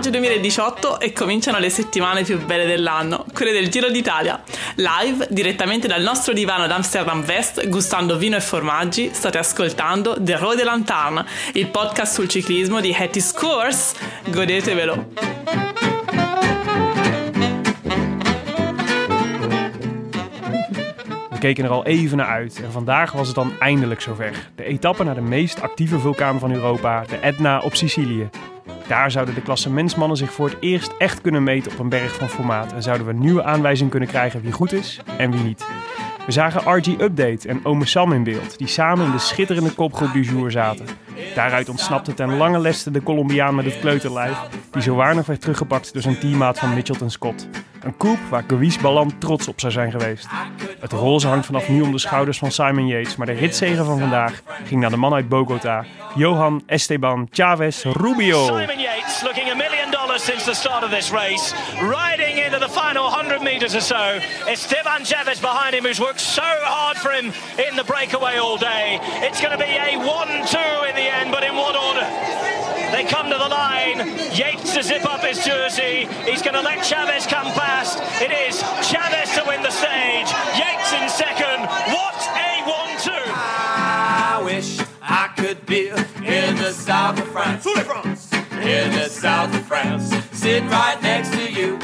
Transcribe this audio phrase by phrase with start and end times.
[0.00, 4.42] Maggio 2018 e cominciano le settimane più belle dell'anno, quelle del Giro d'Italia.
[4.76, 10.36] Live, direttamente dal nostro divano ad Amsterdam West, gustando vino e formaggi, state ascoltando The
[10.38, 11.22] Road de Lantarn,
[11.52, 13.92] il podcast sul ciclismo di Hattie Scores.
[14.32, 15.08] Godetevelo!
[21.30, 24.50] We keken er al even naar uit en vandaag was het dan eindelijk zover.
[24.54, 28.28] De etappe naar de meest actieve vulkaan van Europa, de Etna op Sicilië.
[28.86, 32.28] Daar zouden de klassementsmannen zich voor het eerst echt kunnen meten op een berg van
[32.28, 35.66] formaat en zouden we nieuwe aanwijzing kunnen krijgen wie goed is en wie niet.
[36.26, 40.12] We zagen RG Update en Ome Sam in beeld, die samen in de schitterende kopgroep
[40.12, 40.86] du jour zaten.
[41.34, 44.38] Daaruit ontsnapte ten lange leste de Colombiaan met het kleuterlijf,
[44.70, 47.48] die zo waardig werd teruggepakt door zijn teammaat van Mitchelton Scott.
[47.80, 50.26] Een coupe waar Guis Ballant trots op zou zijn geweest.
[50.80, 53.98] Het roze hangt vanaf nu om de schouders van Simon Yates, maar de ritzegen van
[53.98, 58.44] vandaag ging naar de man uit Bogota, Johan Esteban Chavez Rubio.
[58.44, 61.54] Simon Yates looking a million dollars since the start of this race.
[61.80, 64.18] Riding into the final 100 meters or so.
[64.46, 67.32] Esteban Chavez behind him, who's worked so hard for him
[67.68, 68.98] in the breakaway all day.
[69.26, 72.06] It's going to be a 1-2 in the end, but in what order?
[72.92, 73.98] They come to the line.
[74.34, 76.08] Yates to zip up his jersey.
[76.24, 77.98] He's going to let Chavez come past.
[78.20, 80.28] It is Chavez to win the stage.
[80.58, 81.60] Yates in second.
[81.94, 83.10] What a 1-2.
[83.34, 87.66] I wish I could be in the south of France.
[88.52, 90.10] In the south of France.
[90.32, 91.78] Sitting right next to you.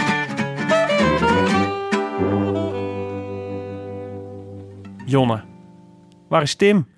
[5.07, 5.45] Jonne,
[6.29, 6.89] waar is Tim?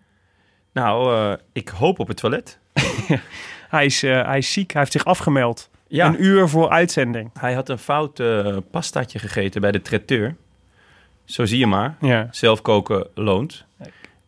[0.73, 2.59] Nou, eh, ik hoop op het toilet.
[3.69, 5.71] Hij is, eh, hij is ziek, hij heeft zich afgemeld.
[5.87, 6.07] Ja.
[6.07, 7.31] Een uur voor uitzending.
[7.41, 10.37] Hij had een fout eh, pastaatje gegeten bij de traiteur.
[11.25, 11.97] Zo zie je maar.
[12.01, 12.29] Ja.
[12.31, 13.67] Zelf koken loont.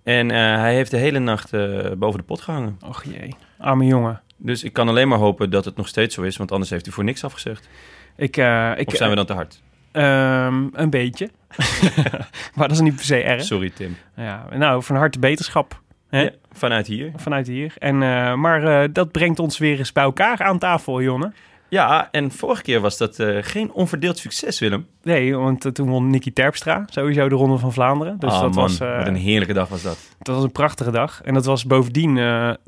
[0.02, 1.50] En eh, hij heeft de hele nacht
[1.98, 2.78] boven de pot gehangen.
[2.84, 4.20] Och jee, arme jongen.
[4.36, 6.84] Dus ik kan alleen maar hopen dat het nog steeds zo is, want anders heeft
[6.84, 7.68] hij voor niks afgezegd.
[8.16, 8.36] Ik,
[8.76, 9.62] ik, Of zijn we dan te hard?
[9.92, 11.30] Ehm, een beetje.
[12.54, 13.44] maar dat is niet per se erg.
[13.44, 13.96] Sorry, Tim.
[14.16, 15.80] Ja, nou, van harte beterschap.
[16.10, 16.22] Hè?
[16.22, 17.12] Ja, vanuit hier.
[17.16, 17.74] Vanuit hier.
[17.78, 21.32] En, eh, maar eh, dat brengt ons weer eens bij elkaar aan tafel, Jonne.
[21.70, 24.86] Ja, en vorige keer was dat eh, geen onverdeeld succes, Willem.
[25.02, 28.18] Nee, want eh, toen won Nicky Terpstra sowieso de Ronde van Vlaanderen.
[28.18, 29.98] Dus Ah, dat, man, was, eh, wat een heerlijke dag was dat.
[30.18, 31.20] dat was een prachtige dag.
[31.24, 32.18] En dat was bovendien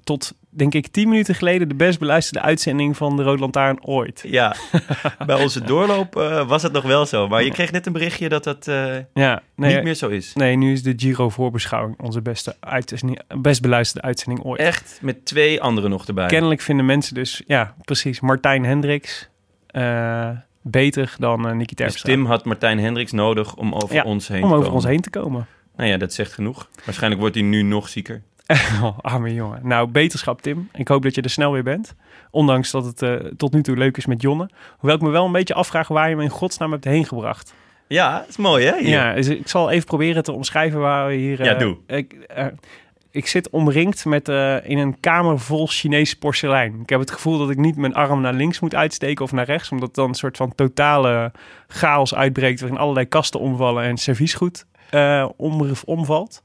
[0.05, 1.69] tot, denk ik, tien minuten geleden...
[1.69, 4.25] de best beluisterde uitzending van de Rode Lantaarn ooit.
[4.33, 4.57] Ja,
[5.27, 6.15] bij onze doorloop
[6.47, 7.29] was het nog wel zo.
[7.29, 8.65] Maar je kreeg net een berichtje dat dat
[9.15, 10.33] Ja, nee, niet meer zo is.
[10.35, 14.61] nee, nu is de Giro voorbeschouwing onze beste uitzending, best beluisterde uitzending ooit.
[14.61, 16.27] Echt, met twee anderen nog erbij.
[16.27, 19.29] Kennelijk vinden mensen dus, ja, precies, Martijn Hendricks
[19.67, 20.29] eh,
[20.63, 22.01] beter dan eh Nicky Dus.
[22.01, 24.75] Tim had Martijn Hendricks nodig om over Ja, ons heen om te over komen.
[24.81, 25.47] ons heen te komen.
[25.77, 26.69] Nou ja, dat zegt genoeg.
[26.85, 28.23] Waarschijnlijk wordt hij nu nog zieker.
[28.83, 29.61] Oh, arme jongen.
[29.63, 30.69] Nou, beterschap Tim.
[30.73, 31.95] Ik hoop dat je er snel weer bent.
[32.31, 34.49] Ondanks dat het eh, tot nu toe leuk is met Jonne.
[34.79, 37.55] Hoewel ik me wel een beetje afvraag waar je me in godsnaam hebt heen gebracht.
[37.89, 38.79] Ja, dat is mooi hè?
[38.79, 38.89] Hier.
[38.89, 41.45] Ja, dus ik zal even proberen te omschrijven waar we hier...
[41.45, 41.77] Ja, doe.
[41.87, 42.17] Ik,
[43.13, 46.81] ik zit omringd met, eh, in een kamer vol Chinees porselein.
[46.83, 49.47] Ik heb het gevoel dat ik niet mijn arm naar links moet uitsteken of naar
[49.47, 49.71] rechts.
[49.71, 51.33] Omdat dan een soort van totale
[51.69, 52.61] chaos uitbreekt...
[52.61, 56.43] waarin allerlei kasten omvallen en serviesgoed eh, om, omvalt.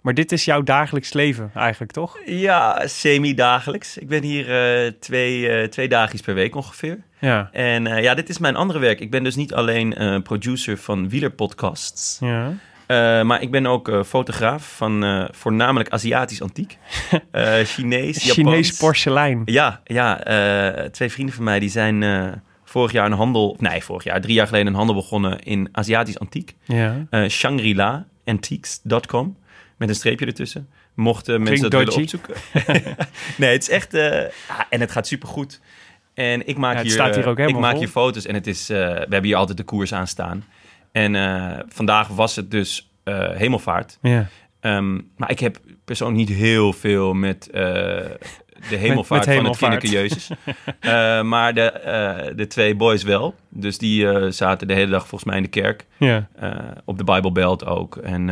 [0.00, 2.18] Maar dit is jouw dagelijks leven eigenlijk, toch?
[2.24, 3.98] Ja, semi-dagelijks.
[3.98, 6.98] Ik ben hier eh, twee, eh, twee dagjes per week ongeveer.
[7.24, 7.48] Ja.
[7.52, 9.00] En eh, ja, dit is mijn andere werk.
[9.00, 12.16] Ik ben dus niet alleen eh, producer van wielerpodcasts.
[12.20, 12.52] Ja.
[12.86, 16.78] Eh, maar ik ben ook eh, fotograaf van eh, voornamelijk Aziatisch antiek.
[17.64, 18.32] Chinees, Japans.
[18.32, 19.42] Chinees porselein.
[19.44, 20.20] Ja, ja
[20.90, 23.56] twee vrienden van mij die zijn vorig jaar een handel...
[23.58, 26.54] Nee, vorig jaar, drie jaar geleden een handel begonnen in Aziatisch antiek.
[26.64, 27.06] Ja.
[27.28, 29.36] Shangri-La Antiques.com.
[29.76, 30.68] Met een streepje ertussen.
[30.94, 32.34] Mochten mensen dat willen opzoeken.
[33.36, 33.92] nee, het is echt...
[33.92, 35.60] ja, en het gaat supergoed.
[36.14, 37.80] En ik maak Ja, hier, staat hier ook helemaal ik maak vol.
[37.80, 38.66] hier foto's en het is...
[38.66, 40.44] we hebben hier altijd de koers aan staan.
[40.94, 43.98] En eh, vandaag was het dus eh, hemelvaart.
[44.02, 44.26] Ja.
[44.60, 47.62] Ehm, maar ik heb persoonlijk niet heel veel met eh,
[48.68, 49.56] de hemelvaart met van het.
[49.56, 50.30] Ginneke Jezus.
[51.22, 53.34] Maar de, de twee boys wel.
[53.48, 55.86] Dus die zaten de hele dag volgens mij in de kerk.
[55.98, 56.28] Ja.
[56.84, 57.96] Op de Bijbelbelt ook.
[57.96, 58.30] En,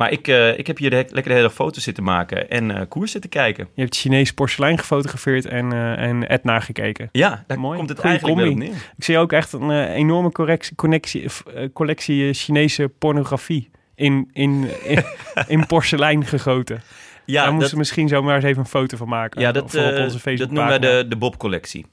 [0.00, 2.70] maar ik, eh, ik heb hier de, lekker de hele dag foto's zitten maken en
[2.70, 3.68] eh, koers zitten kijken.
[3.74, 5.98] Je hebt Chinees porselein gefotografeerd en, eh
[6.38, 7.08] en gekeken.
[7.12, 7.76] Ja, daar Mooi.
[7.76, 8.92] komt het Goeie eigenlijk wel neer.
[8.96, 11.26] Ik zie ook echt een enorme correctie, connectie,
[11.72, 15.04] collectie Chinese pornografie in, in, in,
[15.54, 16.82] in porselein gegoten.
[17.24, 19.40] Ja, Daar dat, moeten we misschien zo maar eens even een foto van maken.
[19.40, 21.86] ja, dat, op onze Facebook dat noemen wij de, de Bob-collectie.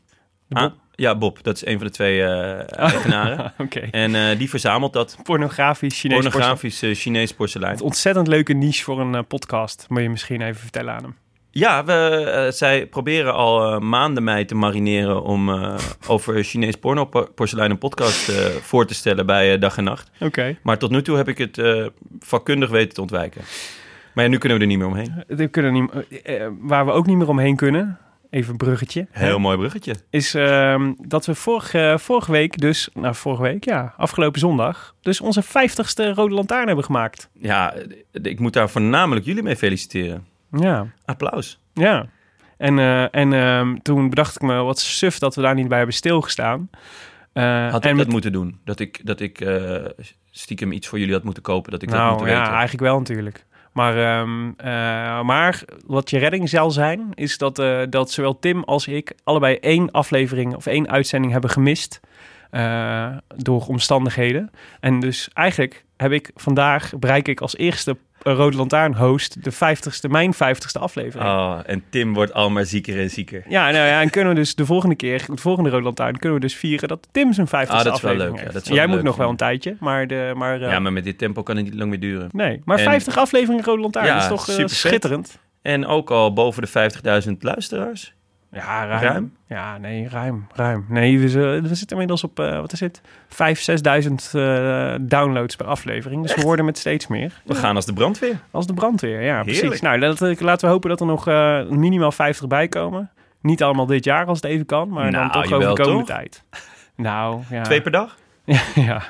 [0.47, 0.63] Bob?
[0.63, 1.43] Ah, ja, Bob.
[1.43, 3.53] Dat is een van de twee eh, eigenaren.
[3.65, 3.79] Oké.
[3.79, 6.31] En eh, die verzamelt dat Pornografisch Chinees porselein.
[6.31, 7.71] pornografisch eh, Chinees porselein.
[7.71, 9.85] Het ontzettend leuke niche voor een podcast.
[9.89, 11.15] Moet je misschien even vertellen aan hem.
[11.51, 15.49] Ja, we, zij proberen al maanden mij te marineren om
[16.07, 17.05] over Chinees porno
[17.35, 20.11] porselein een podcast voor te stellen bij Dag en Nacht.
[20.19, 20.57] Oké.
[20.63, 21.61] Maar tot nu toe heb ik het
[22.19, 23.41] vakkundig weten te ontwijken.
[24.13, 25.23] Maar ja, nu kunnen we er niet meer omheen.
[25.27, 25.89] We kunnen niet,
[26.59, 27.99] waar we ook niet meer omheen kunnen,
[28.29, 29.07] even een bruggetje.
[29.11, 29.95] hè, Heel mooi bruggetje.
[30.09, 35.21] is ehm, dat we vorige, vorige week dus, nou vorige week, ja, afgelopen zondag, dus
[35.21, 37.29] onze 50ste Rode Lantaarn hebben gemaakt.
[37.33, 40.25] Ja, eh, ik moet daar voornamelijk jullie mee feliciteren.
[40.51, 41.59] Ja, Applaus.
[41.73, 42.05] ja.
[42.57, 45.77] En, eh, en ehm, toen bedacht ik me, wat suf dat we daar niet bij
[45.77, 46.69] hebben stilgestaan.
[47.33, 48.59] Eh, Had en ik met- dat moeten doen?
[48.63, 49.85] Dat ik, dat ik eh,
[50.31, 52.51] stiekem iets voor jullie had moeten kopen, dat ik dat nou moet ja, weten?
[52.53, 53.45] eigenlijk wel natuurlijk.
[53.77, 58.63] Maar, ehm, eh, maar wat je redding zal zijn, is dat, eh, dat zowel Tim
[58.63, 61.99] als ik allebei één aflevering of één uitzending hebben gemist.
[62.49, 64.51] eh, door omstandigheden.
[64.79, 70.09] En dus eigenlijk heb ik vandaag, bereik ik als eerste Rode Lantaarn host de 50ste,
[70.09, 71.29] mijn 50ste aflevering.
[71.29, 73.43] Oh, en Tim wordt al maar zieker en zieker.
[73.47, 76.39] Ja, nou ja, en kunnen we dus de volgende keer, de volgende Rode Lantaarn, kunnen
[76.39, 78.53] we dus vieren dat Tim zijn 50ste Ah, dat is wel aflevering leuk, ja, heeft.
[78.53, 80.79] dat is wel Jij moet leuk nog wel een tijdje, maar, de, maar, eh, Ja,
[80.79, 82.29] maar met dit tempo kan het niet lang meer duren.
[82.31, 82.61] nee.
[82.65, 85.37] Maar En- 50 afleveringen Rode Lantaarn, Ja, is toch eh, schitterend.
[85.61, 88.13] En ook al boven de 50.000 luisteraars.
[88.51, 89.01] Ja, ruim.
[89.01, 89.35] Ruim?
[89.47, 90.85] Ja, nee, ruim, ruim.
[90.89, 91.27] Nee, we,
[91.63, 93.01] zitten inmiddels op, eh, wat is het?
[93.27, 96.21] 5.000, 6.000 eh, downloads per aflevering.
[96.21, 97.41] Dus we worden met steeds meer.
[97.45, 98.39] We gaan als de brandweer.
[98.51, 99.81] Als de brandweer, ja, precies.
[99.81, 103.11] Nou, dat, laten we hopen dat er nog eh, minimaal 50 bij komen.
[103.41, 106.05] Niet allemaal dit jaar als het even kan, maar Nou, dan toch over de komende
[106.05, 106.07] toch?
[106.07, 106.43] tijd.
[106.95, 107.63] Nou, ja.
[107.63, 108.17] Twee per dag?
[108.75, 109.01] Ja,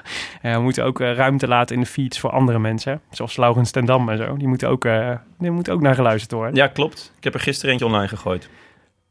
[0.41, 0.55] ja.
[0.55, 3.01] We moeten ook eh, ruimte laten in de feeds voor andere mensen.
[3.09, 4.37] Zoals Laurens ten Dam en zo.
[4.37, 6.55] Die moeten ook, eh, die moeten ook naar geluisterd worden.
[6.55, 7.13] Ja, klopt.
[7.17, 8.49] Ik heb er gisteren eentje online gegooid.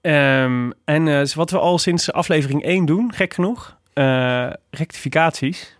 [0.06, 5.76] Ehm, en eh, wat we al sinds aflevering 1 doen, gek genoeg, eh, rectificaties.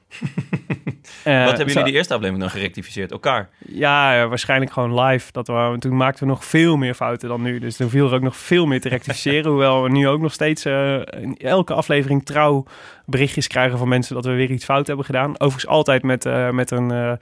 [1.23, 3.11] Eh, Wat hebben zo- jullie die eerste aflevering dan gerectificeerd?
[3.13, 3.49] Elkaar?
[3.67, 5.33] Ja, waarschijnlijk gewoon live.
[5.33, 7.59] Dat we, toen maakten we nog veel meer fouten dan nu.
[7.59, 9.51] Dus toen viel er ook nog veel meer te rectificeren.
[9.53, 12.65] hoewel we nu ook nog steeds eh, in elke aflevering trouw
[13.05, 15.31] berichtjes krijgen van mensen dat we weer iets fout hebben gedaan.
[15.41, 17.13] Overigens altijd met, eh, met, een, eh,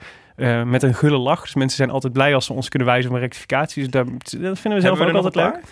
[0.59, 1.41] eh, met een gulle lach.
[1.41, 3.81] Dus mensen zijn altijd blij als ze ons kunnen wijzen op een rectificatie.
[3.83, 5.63] Dus daar, dat vinden we zelf we ook altijd leuk.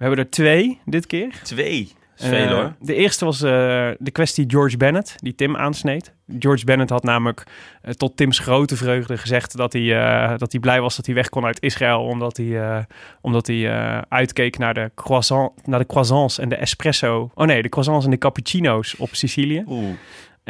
[0.00, 1.40] We hebben er twee dit keer.
[1.42, 1.92] Twee.
[2.14, 2.74] Veel Eh, hoor.
[2.80, 3.50] De eerste was eh,
[3.98, 6.14] de kwestie George Bennett, die Tim aansneed.
[6.38, 7.46] George Bennett had namelijk
[7.82, 9.88] eh, tot Tims grote vreugde gezegd dat hij,
[10.36, 12.02] dat hij blij was dat hij weg kon uit Israël.
[12.02, 12.86] Omdat hij,
[13.20, 13.70] omdat hij
[14.08, 17.30] uitkeek naar de, croissant, naar de croissants en de espresso.
[17.34, 19.64] Oh nee, de croissants en de cappuccino's op Sicilië.
[19.66, 19.94] Oeh.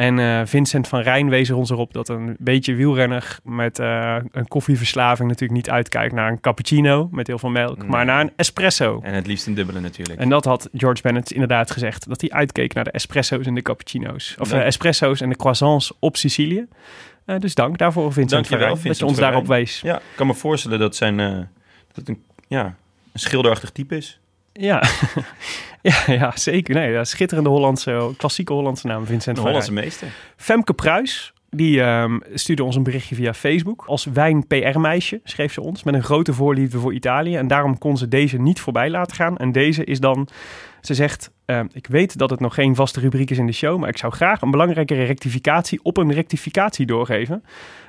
[0.00, 4.16] En eh, Vincent van Rijn wees er ons erop dat een beetje wielrenner met eh,
[4.30, 8.32] een koffieverslaving natuurlijk niet uitkijkt naar een cappuccino met heel veel melk, maar naar een
[8.36, 9.00] espresso.
[9.02, 10.20] En het liefst een dubbele natuurlijk.
[10.20, 12.08] En dat had George Bennett inderdaad gezegd.
[12.08, 14.36] Dat hij uitkeek naar de espresso's en de cappuccino's.
[14.38, 14.60] Of Dank.
[14.60, 16.66] eh, espresso's en de croissants op Sicilië.
[17.38, 19.80] Dus dank daarvoor, Vincent Dankjewel, van Rijn, dat je ons daarop wees.
[19.80, 22.64] Ja, ik kan me voorstellen dat zijn dat het een, ja,
[23.12, 24.19] een schilderachtig type is.
[24.52, 24.82] Ja.
[25.82, 26.74] ja, ja, zeker.
[26.74, 29.84] Nee, ja, schitterende Hollandse, klassieke Hollandse naam, Vincent van Hollandse Rijn.
[29.84, 30.08] meester.
[30.36, 33.84] Femke Pruis, die ehm, stuurde ons een berichtje via Facebook.
[33.86, 37.36] Als wijn-PR-meisje schreef ze ons met een grote voorliefde voor Italië.
[37.36, 39.36] En daarom kon ze deze niet voorbij laten gaan.
[39.36, 40.28] En deze is dan,
[40.80, 43.78] ze zegt, ehm, ik weet dat het nog geen vaste rubriek is in de show,
[43.78, 47.44] maar ik zou graag een belangrijke rectificatie op een rectificatie doorgeven.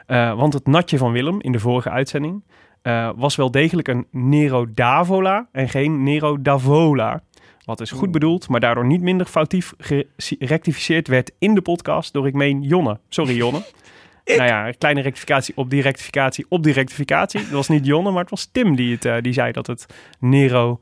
[0.05, 2.43] Eh, want het natje van Willem in de vorige uitzending
[2.81, 7.21] eh, was wel degelijk een Nero d'Avola en geen Nero d'Avola.
[7.65, 9.73] Wat is goed bedoeld, maar daardoor niet minder foutief
[10.17, 12.99] gerectificeerd werd in de podcast door ik meen Jonne.
[13.09, 13.61] Sorry Jonne.
[14.25, 17.39] Nou ja, een kleine rectificatie op die rectificatie op die rectificatie.
[17.39, 19.85] Het was niet Jonne, maar het was Tim die, het, eh, die zei dat het
[20.19, 20.79] Nero,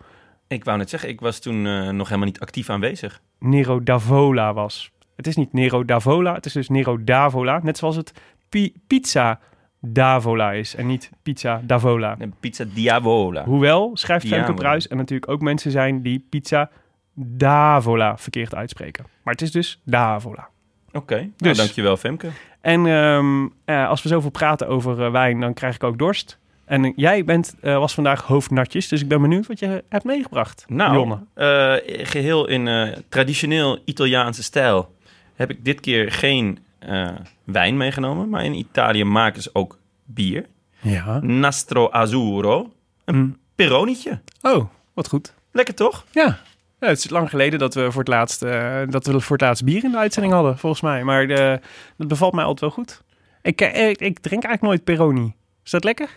[0.48, 3.22] Ik wou net zeggen, ik was toen eh, nog helemaal niet actief aanwezig.
[3.40, 4.92] Nero d'Avola was.
[5.16, 7.60] Het is niet Nero d'Avola, het is dus Nero d'Avola.
[7.64, 8.12] Net zoals het
[8.50, 9.40] pi- pizza
[9.82, 12.16] d'Avola is en niet pizza d'Avola.
[12.20, 13.44] Een pizza diavola.
[13.44, 14.54] Hoewel, schrijft Femke.
[14.54, 16.70] Pruis en natuurlijk ook mensen zijn die pizza
[17.14, 19.06] d'Avola verkeerd uitspreken.
[19.24, 20.50] Maar het is dus d'Avola.
[20.92, 22.28] Oké, nou, Dus- dankjewel Femke.
[22.62, 26.38] En ehm, eh, als we zoveel praten over eh, wijn, dan krijg ik ook dorst.
[26.66, 30.66] En eh, jij bent, was vandaag hoofdnatjes, dus ik ben benieuwd wat je hebt meegebracht.
[30.68, 31.20] Nou, Jonne.
[31.34, 34.96] eh, geheel in traditioneel Italiaanse stijl
[35.36, 37.10] heb ik dit keer geen eh,
[37.44, 38.30] wijn meegenomen.
[38.30, 40.46] Maar in Italië maken ze ook bier.
[40.82, 41.20] Ja.
[41.20, 42.74] Nastro Azzurro.
[43.06, 43.38] Een Mm.
[43.56, 44.22] Peronietje.
[44.42, 45.34] Oh, wat goed.
[45.52, 46.06] Lekker toch?
[46.12, 46.40] Ja.
[46.80, 49.46] Ja, het is lang geleden dat we voor het laatst, eh, dat we voor het
[49.46, 51.04] laatst bier in de uitzending hadden, volgens mij.
[51.04, 51.60] Maar de,
[51.98, 53.02] dat bevalt mij altijd wel goed.
[53.42, 55.34] Ik, eh, ik, ik drink eigenlijk nooit Peroni.
[55.64, 56.10] Is dat lekker?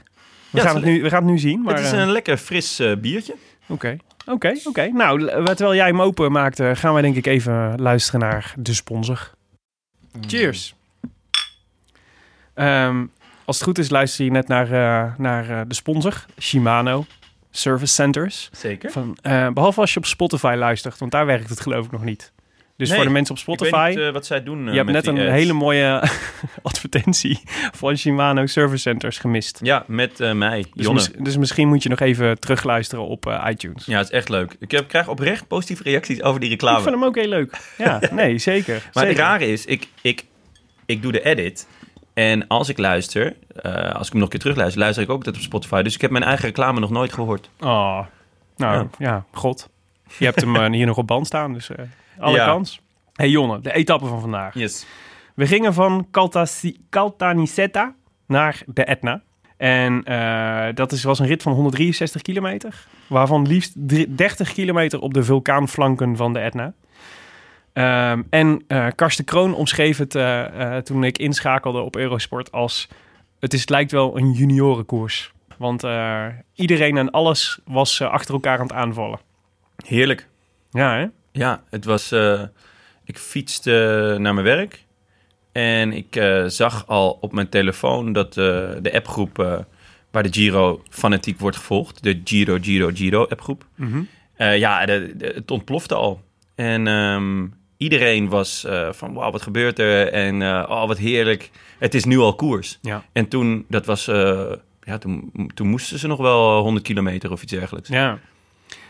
[0.50, 1.62] We, Ja, gaan, het nu, we gaan het nu zien.
[1.62, 3.34] Maar, het is eh, een lekker fris eh, biertje.
[3.68, 4.86] Oké, oké, oké.
[4.92, 9.30] Nou, terwijl jij hem open maakte, gaan wij denk ik even luisteren naar de sponsor.
[10.20, 10.74] Cheers.
[12.54, 13.04] Ehm,
[13.44, 17.04] als het goed is, luister je net naar, eh, naar eh, de sponsor, Shimano
[17.50, 18.48] Service Centers.
[18.52, 18.90] Zeker.
[18.90, 22.02] Van, eh, behalve als je op Spotify luistert, want daar werkt het geloof ik nog
[22.02, 22.32] niet.
[22.82, 24.58] Dus Nee, voor de mensen op Ik weet Spotify, niet eh, wat zij doen.
[24.58, 25.30] eh, je hebt met net een ads.
[25.30, 26.02] hele mooie
[26.62, 27.40] advertentie
[27.72, 29.58] van Shimano Service Centers gemist.
[29.62, 33.46] Ja, met eh, mij, Dus, mis- dus misschien moet je nog even terugluisteren op eh,
[33.50, 33.84] iTunes.
[33.86, 34.56] Ja, het is echt leuk.
[34.60, 36.76] Ik heb, krijg oprecht positieve reacties over die reclame.
[36.76, 37.56] Ik vind hem ook heel leuk.
[37.78, 38.72] Ja, nee, zeker.
[38.74, 39.08] Maar zeker.
[39.08, 40.24] het rare is, ik, ik,
[40.86, 41.68] ik doe de edit.
[42.14, 45.16] En als ik luister, eh, als ik hem nog een keer terugluister, luister ik ook
[45.16, 45.82] altijd op Spotify.
[45.82, 47.50] Dus ik heb mijn eigen reclame nog nooit gehoord.
[47.60, 47.98] Oh,
[48.56, 48.86] nou Ja.
[48.98, 49.68] ja, god.
[50.18, 51.84] Je hebt hem eh, hier nog op band staan, dus eh,
[52.18, 52.44] alle Ja.
[52.46, 52.80] kans.
[53.12, 54.54] hey Jonne, de etappe van vandaag.
[54.54, 54.86] Yes.
[55.34, 57.94] We gingen van Caltasi- Caltanissetta
[58.26, 59.22] naar de Etna.
[59.56, 62.86] En eh, dat is, was een rit van 163 kilometer.
[63.06, 66.72] Waarvan liefst drie- 30 kilometer op de vulkaanflanken van de Etna.
[67.72, 70.16] Ehm, en eh Karsten Kroon omschreef het
[70.86, 72.88] toen ik inschakelde op Eurosport als...
[73.40, 75.32] Het, is, het lijkt wel een juniorenkoers.
[75.58, 75.84] Want
[76.54, 79.18] iedereen en alles was achter elkaar aan het aanvallen.
[79.86, 80.28] Heerlijk.
[80.70, 81.06] Ja, hè?
[81.32, 82.12] Ja, het was...
[82.12, 82.42] eh,
[83.04, 83.70] ik fietste
[84.18, 84.84] naar mijn werk.
[85.52, 89.36] En ik eh, zag al op mijn telefoon dat eh, de appgroep...
[90.10, 92.02] waar de Giro fanatiek wordt gevolgd...
[92.02, 93.66] de Giro, Giro, Giro appgroep...
[93.74, 94.02] Mhm.
[94.36, 96.22] Ja, de, de- het ontplofte al.
[96.54, 97.46] En ehm,
[97.76, 100.08] iedereen was van, wauw, wat gebeurt er?
[100.08, 101.50] En oh, wat heerlijk.
[101.78, 102.78] Het is nu al koers.
[102.82, 103.04] Ja.
[103.12, 104.04] En toen, dat was,
[104.82, 107.88] ja, toen, toen moesten ze nog wel 100 kilometer of iets dergelijks.
[107.88, 108.18] Ja.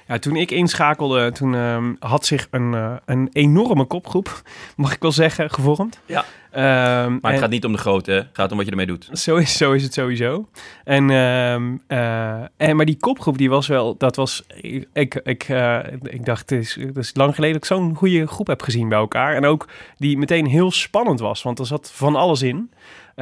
[0.09, 4.43] Ja, toen ik inschakelde, toen ehm, had zich een, eh, een enorme kopgroep,
[4.77, 6.01] mag ik wel zeggen, gevormd.
[6.07, 6.25] Ja.
[6.51, 8.17] Ehm, Maar en- het gaat niet om de grootte, hè?
[8.17, 9.09] het gaat om wat je ermee doet.
[9.13, 10.49] Zo is, zo is het sowieso.
[10.85, 15.43] En, ehm, eh, en, maar die kopgroep, die was wel, dat was, ik, ik, ik,
[15.49, 18.63] eh, ik dacht, het is, het is lang geleden dat ik zo'n goede groep heb
[18.63, 19.35] gezien bij elkaar.
[19.37, 22.71] En ook die meteen heel spannend was, want er zat van alles in.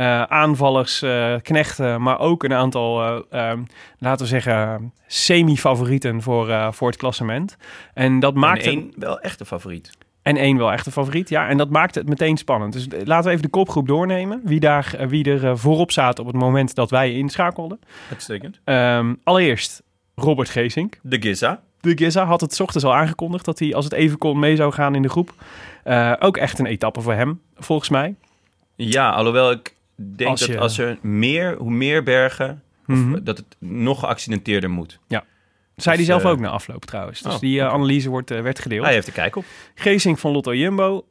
[0.01, 3.63] Eh, aanvallers, eh, knechten, maar ook een aantal, eh, ehm,
[3.99, 7.57] laten we zeggen, semi-favorieten voor, voor het klassement.
[7.95, 9.91] En dat Maakt één wel echt een favoriet.
[10.23, 11.49] En één wel echt een favoriet, ja.
[11.49, 12.73] En dat maakte het meteen spannend.
[12.73, 14.41] Dus laten we even de kopgroep doornemen.
[14.45, 17.81] Wie, daar, wie er voorop zaten op het moment dat wij inschakelden.
[18.11, 18.61] Uitstekend.
[18.65, 19.83] Ehm, allereerst
[20.15, 20.99] Robert Geesink.
[21.03, 21.63] De Giza.
[21.81, 24.73] De Giza had het ochtends al aangekondigd dat hij als het even kon mee zou
[24.73, 25.35] gaan in de groep.
[26.19, 28.15] Ook echt een etappe voor hem, volgens mij.
[28.77, 29.79] Ja, alhoewel ik
[30.17, 33.19] denk Als dat je- als er meer, hoe meer bergen, of, Mhm.
[33.25, 34.99] dat het nog geaccidenteerder moet.
[35.77, 37.21] Zei hij Dus, zelf eh, ook na afloop trouwens.
[37.21, 38.85] Dus oh, die eh, analyse wordt, eh, werd gedeeld.
[38.85, 39.45] Hij heeft er kijk op.
[39.75, 41.05] Geesink van Lotto Jumbo,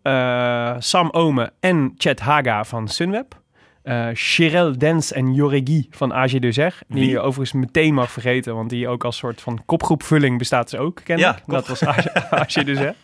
[0.80, 3.38] Sam Ome en Chet Haga van Sunweb.
[3.84, 6.78] eh Chirel Dens en Joregi van AG Dezer.
[6.88, 7.10] Die Wie?
[7.10, 11.02] je overigens meteen mag vergeten, want die ook als soort van kopgroepvulling bestaat ze ook,
[11.04, 11.44] ken Ja, ik.
[11.46, 12.96] Dat was AG, AG Dezer.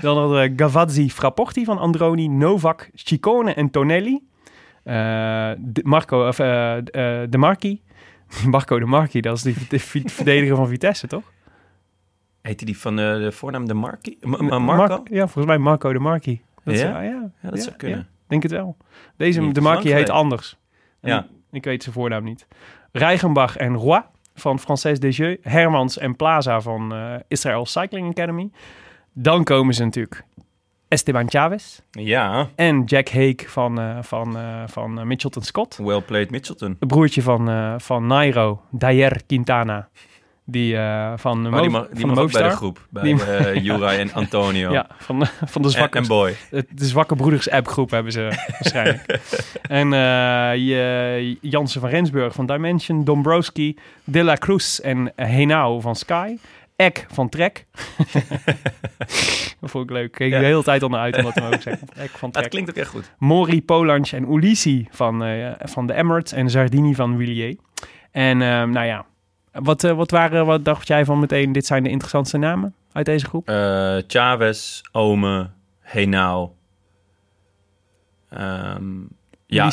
[0.00, 4.20] Dan hadden we Gavazzi Frapporti van Androni, Novak, Ciccone en Tonelli.
[4.88, 7.82] Eh, de Marco, of, eh, eh, de Marchi.
[8.50, 9.78] Marco de Marchi, dat is die de
[10.18, 11.32] verdediger van Vitesse, toch?
[12.42, 14.18] Heette die van de voornaam de Marki?
[14.20, 15.02] Ma- Ma- Mar- Marco?
[15.10, 16.42] ja, volgens mij Marco de Marchi.
[16.64, 16.88] Dat Ja?
[16.88, 18.08] ja, ja, Ja, dat zou kunnen.
[18.26, 18.76] denk het wel.
[19.16, 20.56] Deze, de lang heet anders.
[21.00, 21.26] En Ja.
[21.50, 22.46] Ik weet zijn voornaam niet.
[22.92, 24.02] Reichenbach en Roy
[24.34, 25.38] van Frances Desjeux.
[25.42, 28.50] Hermans en Plaza van eh, Israel Cycling Academy.
[29.12, 30.24] Dan komen ze natuurlijk
[30.88, 35.76] Esteban Chavez Ja, en Jack Hake van, eh, van, eh, van eh, Mitchelton Scott.
[35.82, 36.76] well played Mitchelton.
[36.80, 39.88] Het broertje van, van Nairo, Dayer Quintana.
[40.50, 40.76] Die
[41.16, 42.86] van de, Maar die mag, die van de mag bij de groep.
[42.90, 44.70] Bij Die- Juraj en Antonio.
[44.72, 46.34] Ja, van, de- van de zwakke en Boy.
[46.50, 48.22] De Zwakke Broeders appgroep hebben ze
[48.58, 49.20] waarschijnlijk.
[49.62, 49.88] en
[50.60, 56.36] je, Jansen van Rensburg van Dimension, Dombrowski, De La Cruz en Henao van Sky.
[56.78, 57.66] Eck van Trek.
[59.60, 60.04] dat vond ik leuk.
[60.04, 60.38] Ik keek Ja.
[60.38, 61.88] de hele tijd al naar uit om dat te mogen zeggen.
[61.96, 62.50] Eck van Trek.
[62.50, 63.12] klinkt ook echt goed.
[63.18, 67.56] Mori, Polansch en Ulissi van, eh, van de Emirates en Zardini van Willier.
[68.10, 69.06] En eh, nou ja,
[69.52, 73.06] wat, eh, wat, waren, wat dacht jij van meteen, dit zijn de interessantste namen uit
[73.06, 73.48] deze groep?
[73.48, 76.56] Eh Chavez, Ome, Henao.
[78.30, 79.00] Ehm
[79.46, 79.70] ja,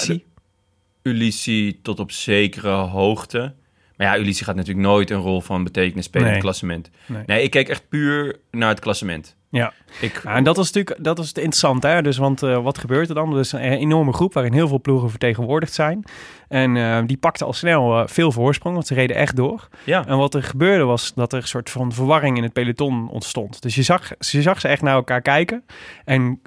[1.01, 3.55] Ulissi tot op zekere hoogte.
[3.97, 6.89] Maar ja, Ulysse gaat natuurlijk nooit een rol van betekenis spelen in het klassement.
[7.05, 7.23] Nee.
[7.25, 7.43] Nee.
[7.43, 9.35] ik keek echt puur naar het klassement.
[9.55, 9.74] Ja.
[10.00, 11.88] Ik, Ja, en dat is natuurlijk dat is het interessante.
[11.88, 12.01] Hè?
[12.01, 13.33] Dus, want eh, wat gebeurt er dan?
[13.33, 16.03] Er is een enorme groep waarin heel veel ploegen vertegenwoordigd zijn.
[16.47, 19.67] En eh, die pakte al snel eh, veel voorsprong, want ze reden echt door.
[19.83, 23.09] ja, En wat er gebeurde was dat er een soort van verwarring in het peloton
[23.09, 23.62] ontstond.
[23.62, 25.63] Dus je zag, je zag ze echt naar elkaar kijken
[26.05, 26.41] en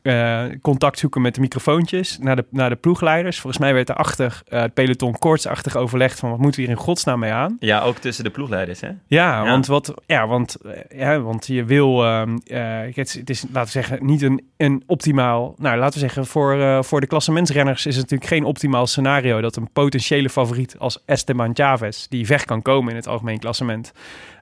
[0.62, 3.40] contact zoeken met de microfoontjes naar de, naar de ploegleiders.
[3.40, 6.76] Volgens mij werd er achter eh, het peloton koortsachtig overlegd van wat moeten we hier
[6.76, 7.56] in godsnaam mee aan.
[7.60, 8.88] ja, ook tussen de ploegleiders, hè?
[9.06, 9.44] Ja, Ja.
[9.44, 10.56] Want, wat, ja, want,
[10.94, 15.54] ja, want je wil, ehm, eh, het, is, laten we zeggen, niet een, een optimaal,
[15.58, 19.40] nou laten we zeggen, voor, eh, voor de klassementsrenners is het natuurlijk geen optimaal scenario
[19.40, 23.92] dat een potentiële favoriet als Esteban Chavez, die weg kan komen in het algemeen klassement,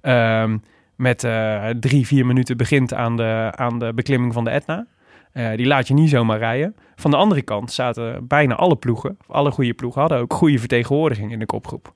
[0.01, 0.59] ehm,
[0.97, 4.87] met eh, drie, vier minuten begint aan de, aan de beklimming van de Etna.
[5.37, 6.77] Eh, die laat je niet zomaar rijden.
[6.95, 11.33] Van de andere kant zaten bijna alle ploegen, alle goede ploegen, hadden ook goede vertegenwoordiging
[11.33, 11.93] in de kopgroep.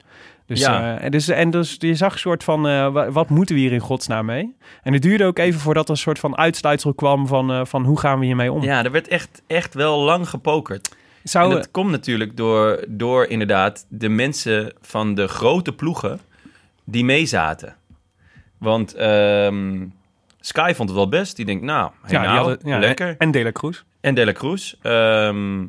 [0.46, 0.98] Dus, Ja.
[0.98, 3.72] en dus, en dus je zag een soort van, eh, wa- wat moeten we hier
[3.72, 4.56] in godsnaam mee?
[4.82, 7.98] En het duurde ook even voordat er een soort van uitsluitsel kwam van, van hoe
[7.98, 8.62] gaan we hiermee om?
[8.62, 10.96] Ja, er werd echt, echt wel lang gepokerd.
[11.22, 16.20] Zou, en dat komt natuurlijk door, door inderdaad de mensen van de grote ploegen
[16.84, 17.76] die meezaten.
[18.58, 19.86] Want ehm,
[20.40, 21.36] Sky vond het wel best.
[21.36, 23.08] Die denkt, nou, hey, ja, die nou, hadden- ja, lekker.
[23.08, 23.82] En, en De La Cruz.
[24.00, 24.74] En De La Cruz.
[24.82, 25.60] Ehm,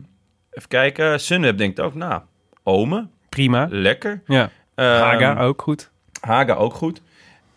[0.52, 1.20] even kijken.
[1.20, 2.22] Sunweb denkt ook, nou,
[2.64, 3.68] Ome, Prima.
[3.70, 4.22] lekker.
[4.26, 4.50] Ja.
[4.76, 5.92] Ehm, Haga ook goed.
[6.22, 7.02] Haga ook goed.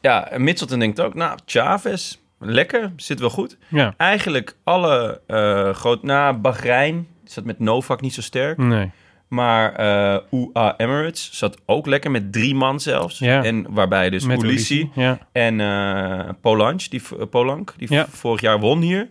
[0.01, 3.57] Ja, en Mitchelton denkt ook, nou, Chavez, lekker, zit wel goed.
[3.69, 3.95] Ja.
[3.97, 6.03] Eigenlijk alle eh groot...
[6.03, 8.59] Na Bahrein zat met Novak niet zo sterk.
[8.59, 8.91] Nee.
[9.35, 13.19] Maar eh UA Emirates zat ook lekker met drie man zelfs.
[13.19, 13.45] Ja.
[13.45, 15.19] En waarbij dus Met Ulissi Ulissi, Ja.
[15.33, 18.07] en eh Polanc, die, v- Polank, die Ja.
[18.09, 19.09] vorig jaar won hier.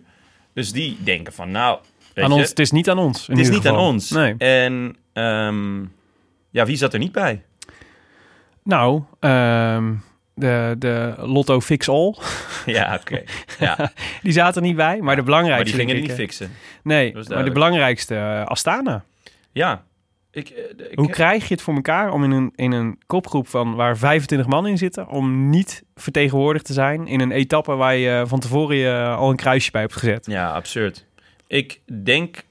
[0.54, 1.78] Dus die denken van, nou,
[2.14, 3.26] Aan je, ons, het is niet aan ons.
[3.26, 4.10] het is niet aan ons.
[4.10, 4.34] Nee.
[4.38, 5.80] En ehm,
[6.50, 7.42] ja, wie zat er niet bij?
[8.62, 9.92] Nou, ehm,
[10.34, 12.14] de, de Lotto Fix All,
[12.66, 13.22] Ja, oké.
[13.58, 15.00] Ja, die zaten er niet bij.
[15.00, 15.76] Maar de belangrijkste...
[15.76, 16.46] maar die gingen ik, niet fixen.
[16.46, 19.04] eh, Nee, maar de belangrijkste, eh, Astana.
[19.52, 19.84] Ja.
[20.34, 23.48] Ik, eh, ik, Hoe krijg je het voor elkaar om in een, in een kopgroep
[23.48, 27.96] van waar 25 man in zitten, om niet vertegenwoordigd te zijn in een etappe waar
[27.96, 30.26] je van tevoren je al een kruisje bij hebt gezet?
[30.26, 31.04] Ja, absurd.
[31.46, 32.44] Ik denk,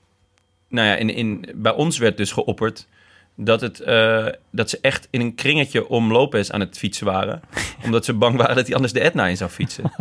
[0.67, 2.87] nou ja, in, in, bij ons werd dus geopperd
[3.35, 7.41] dat, het, eh, dat ze echt in een kringetje om Lopez aan het fietsen waren.
[7.85, 9.91] omdat ze bang waren dat hij anders de Etna in zou fietsen.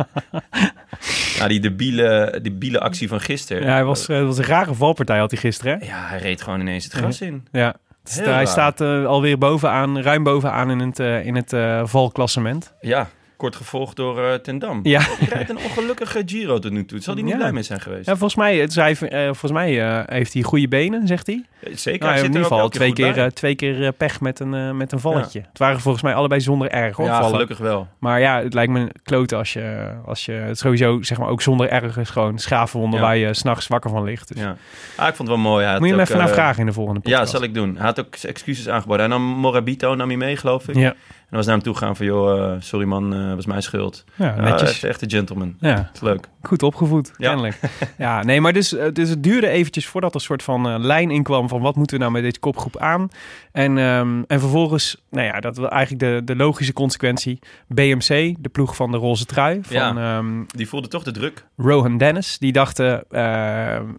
[1.37, 3.63] nou, die debiele, debiele actie van gisteren.
[3.63, 5.79] Ja, hij was, eh, het was een rare valpartij had hij gisteren.
[5.79, 5.85] Hè?
[5.85, 7.47] Ja, hij reed gewoon ineens het gras in.
[7.51, 7.75] Ja.
[8.03, 8.47] Heel hij raar.
[8.47, 11.53] staat eh, alweer bovenaan, ruim bovenaan in het, eh, in het
[11.89, 12.73] valklassement.
[12.81, 13.09] Ja,
[13.43, 14.79] kort gevolgd door eh Ten Dam.
[14.83, 14.99] Ja.
[15.01, 16.99] Hij rijdt een ongelukkige Giro tot nu toe.
[16.99, 17.37] Zal hij niet Ja.
[17.37, 18.05] blij mee zijn geweest?
[18.05, 21.43] ja, volgens mij, het zei, eh, volgens mij eh, heeft hij goede benen, zegt hij.
[21.73, 24.91] Zeker, Nou, hij in ieder er geval twee keer, twee keer pech met een, met
[24.91, 25.39] een valletje.
[25.49, 27.31] Het waren volgens mij allebei zonder erg hoor, ja, vallen.
[27.31, 27.87] gelukkig wel.
[27.99, 31.41] Maar ja, het lijkt me kloten als je, als je het sowieso, zeg maar, ook
[31.41, 33.05] zonder ergens gewoon schaafwonden Ja.
[33.05, 34.27] waar je s'nachts wakker van ligt.
[34.33, 34.55] Dus Ja.
[34.95, 35.65] Ah, ik vond het wel mooi.
[35.65, 37.23] Hij moet je hem even naar vragen in de volgende podcast.
[37.23, 37.75] Ja, zal ik doen.
[37.75, 38.99] Hij had ook excuses aangeboden.
[38.99, 40.75] Hij nam Morabito nam hij mee, geloof ik.
[40.75, 40.95] Ja, En
[41.35, 44.03] was naar hem toe gegaan van, joh, eh, sorry man, eh was mijn schuld.
[44.15, 44.83] ja netjes.
[44.83, 45.55] echt, een gentleman.
[45.59, 46.27] Ja, leuk.
[46.47, 47.27] Goed opgevoed, Ja.
[47.27, 47.59] kennelijk.
[47.97, 50.75] Ja, nee, maar dus, eh, dus het duurde eventjes voordat er een soort van eh,
[50.79, 53.09] lijn inkwam van wat moeten we nou met deze kopgroep aan.
[53.51, 57.39] En, ehm, en vervolgens, nou ja, dat was eigenlijk de, de logische consequentie.
[57.67, 61.45] BMC, de ploeg van de roze trui, van ehm, Die voelde toch de druk.
[61.57, 62.37] Rohan Dennis.
[62.37, 63.21] Die dachten, eh,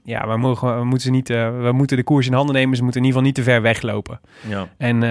[0.04, 2.76] ja, we, mogen, we, moeten ze niet, eh, we moeten de koers in handen nemen.
[2.76, 4.20] Ze moeten in ieder geval niet te ver weglopen.
[4.48, 4.68] Ja.
[4.78, 5.02] En,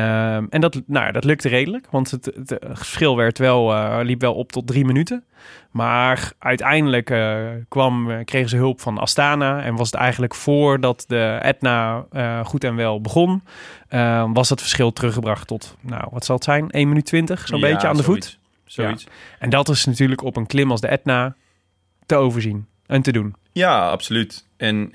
[0.49, 4.33] en dat, nou, ja, dat lukte redelijk, want het, het verschil werd wel, liep wel
[4.33, 5.23] op tot drie minuten.
[5.71, 11.03] Maar uiteindelijk eh, kwam, eh, kregen ze hulp van Astana en was het eigenlijk voordat
[11.07, 13.43] de Etna eh, goed en wel begon,
[14.33, 17.71] was het verschil teruggebracht tot, nou, wat zal het zijn, 1 minuut 20, zo'n Ja,
[17.71, 18.39] beetje aan de voet.
[18.65, 19.07] zoiets.
[19.39, 21.35] En dat is natuurlijk op een klim als de Etna
[22.05, 23.35] te overzien en te doen.
[23.51, 24.47] Ja, absoluut.
[24.57, 24.93] En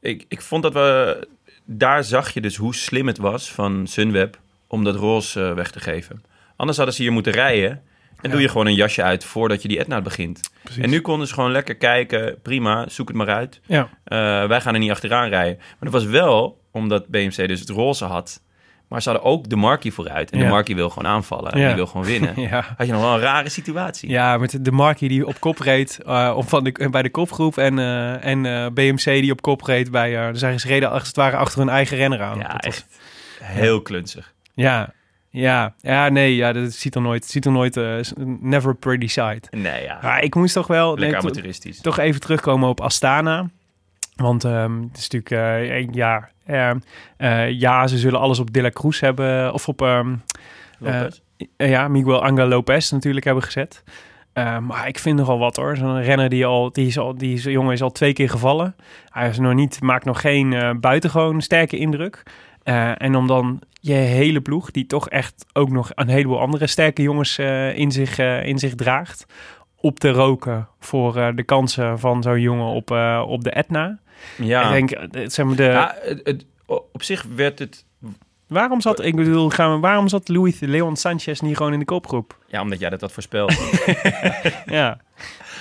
[0.00, 1.28] ik, ik vond dat we...
[1.64, 5.80] Daar zag je dus hoe slim het was van Sunweb om dat roze weg te
[5.80, 6.22] geven.
[6.56, 7.82] Anders hadden ze hier moeten rijden.
[8.22, 10.40] En doe je gewoon een jasje uit voordat je die Etna begint.
[10.62, 10.82] Precies.
[10.82, 12.38] En nu konden ze gewoon lekker kijken.
[12.42, 13.60] Prima, zoek het maar uit.
[13.66, 13.88] Ja.
[14.04, 15.56] Eh, wij gaan er niet achteraan rijden.
[15.58, 18.42] Maar dat was wel omdat BMC dus het roze had.
[18.88, 20.30] Maar ze hadden ook de Marquis vooruit.
[20.30, 20.44] En Ja.
[20.44, 21.52] de Marquis wil gewoon aanvallen.
[21.52, 21.66] En Ja.
[21.66, 22.40] die wil gewoon winnen.
[22.50, 22.74] Ja.
[22.76, 24.08] Had je nog wel een rare situatie.
[24.10, 27.58] Ja, met de Markie die op kop reed eh, op van de, bij de kopgroep.
[27.58, 30.32] En, eh, en BMC die op kop reed bij...
[30.32, 32.38] dus ze reden als het ware achter hun eigen renner aan.
[32.38, 32.86] Ja, Dat was- echt
[33.42, 34.32] heel klunzig.
[34.54, 34.92] Ja,
[35.32, 37.96] ja, ja, nee, ja, dat ziet er nooit, ziet er nooit, eh,
[38.40, 39.48] never pretty sight.
[39.50, 39.98] Nee, ja.
[40.02, 41.80] Maar ik moest toch wel, Lekker nee, to- amateuristisch.
[41.80, 43.48] toch even terugkomen op Astana.
[44.16, 45.30] Want ehm, het is natuurlijk,
[45.70, 46.28] eh, ja,
[47.16, 50.10] eh, ja, ze zullen alles op De La Cruz hebben, of op, eh,
[51.56, 53.82] ja, Miguel Angel Lopez natuurlijk hebben gezet.
[54.32, 55.76] Eh, maar ik vind nogal wat hoor.
[55.76, 58.74] Zo'n renner die al, die is al, die is, jongen is al twee keer gevallen.
[59.08, 62.22] Hij is nog niet, maakt nog geen eh, buitengewoon sterke indruk.
[62.62, 66.66] Eh, en om dan je hele ploeg, die toch echt ook nog een heleboel andere
[66.66, 69.26] sterke jongens eh, in, zich, eh, in zich draagt,
[69.76, 72.90] op te roken voor de kansen van zo'n jongen op,
[73.28, 73.98] op de Etna.
[74.36, 76.46] Ja, Ik denk, zeg maar de, Ja, het, het-
[76.92, 77.84] op zich werd het...
[78.46, 81.84] waarom zat, ik bedoel, gaan we, waarom zat Luis Leon Sanchez niet gewoon in de
[81.84, 82.38] kopgroep?
[82.46, 83.54] Ja, omdat jij dat had voorspeld.
[84.66, 84.98] Ja,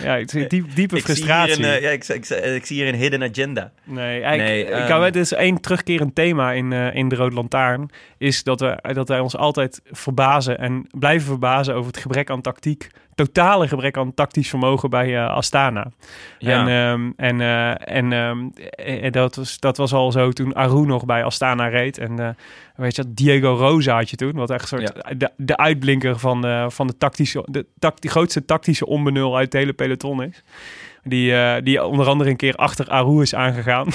[0.03, 1.63] ja is diep, diepe ik, zie frustratie.
[1.63, 3.71] een, eh, ja, ik, ik, ik zie hier een hidden agenda.
[3.83, 7.35] Nee, eigenlijk, Nee, ik ehm, het is één terugkerend thema in, eh, in de Rode
[7.35, 7.89] Lantaarn.
[8.17, 12.41] Is dat, we, dat wij ons altijd verbazen en blijven verbazen over het gebrek aan
[12.41, 12.89] tactiek.
[13.15, 15.87] Totale gebrek aan tactisch vermogen bij eh, Astana.
[16.37, 16.59] Ja.
[16.59, 20.85] En, ehm, en, eh, en ehm, eh, dat, was, dat was al zo toen Aru
[20.85, 21.97] nog bij Astana reed.
[21.97, 22.35] En
[22.75, 24.33] weet je, dat, Diego Rosa had je toen.
[24.33, 28.45] Wat echt een soort de, de uitblinker van, van de, tactische, de, tact, de grootste
[28.45, 30.43] tactische onbenul uit het hele peloton is.
[31.03, 33.87] Die, eh, die onder andere een keer achter Aru is aangegaan.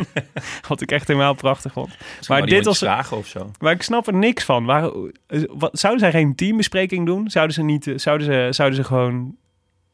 [0.68, 1.96] Wat ik echt helemaal prachtig vond.
[2.28, 2.78] Maar dit was- was...
[2.78, 3.50] vragen of zo.
[3.58, 4.64] Maar ik snap er niks van.
[4.64, 4.90] Waar,
[5.26, 7.30] eh, wat, zouden zij geen teambespreking doen?
[7.30, 9.36] Zouden ze, niet, eh, zouden ze, zouden ze gewoon...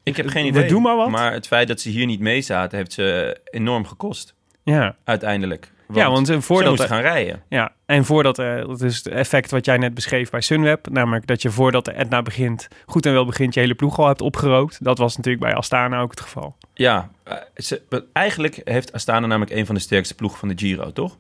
[0.03, 0.69] Ik heb geen We idee.
[0.69, 1.09] doen maar wat.
[1.09, 4.35] Maar het feit dat ze hier niet mee zaten, heeft ze enorm gekost.
[4.63, 5.73] Ja, Uiteindelijk.
[5.93, 6.69] Ja want eh, ze voordat...
[6.69, 7.43] moesten gaan rijden.
[7.49, 11.27] Ja, en voordat, eh, dat is het effect wat jij net beschreef bij Sunweb, namelijk
[11.27, 14.21] dat je voordat de Etna begint, goed en wel begint, je hele ploeg al hebt
[14.21, 14.85] opgerookt.
[14.85, 16.57] Dat was natuurlijk bij Astana ook het geval.
[16.75, 20.93] Ja, eh, ze, eigenlijk heeft Astana namelijk een van de sterkste ploegen van de Giro,
[20.93, 21.19] toch?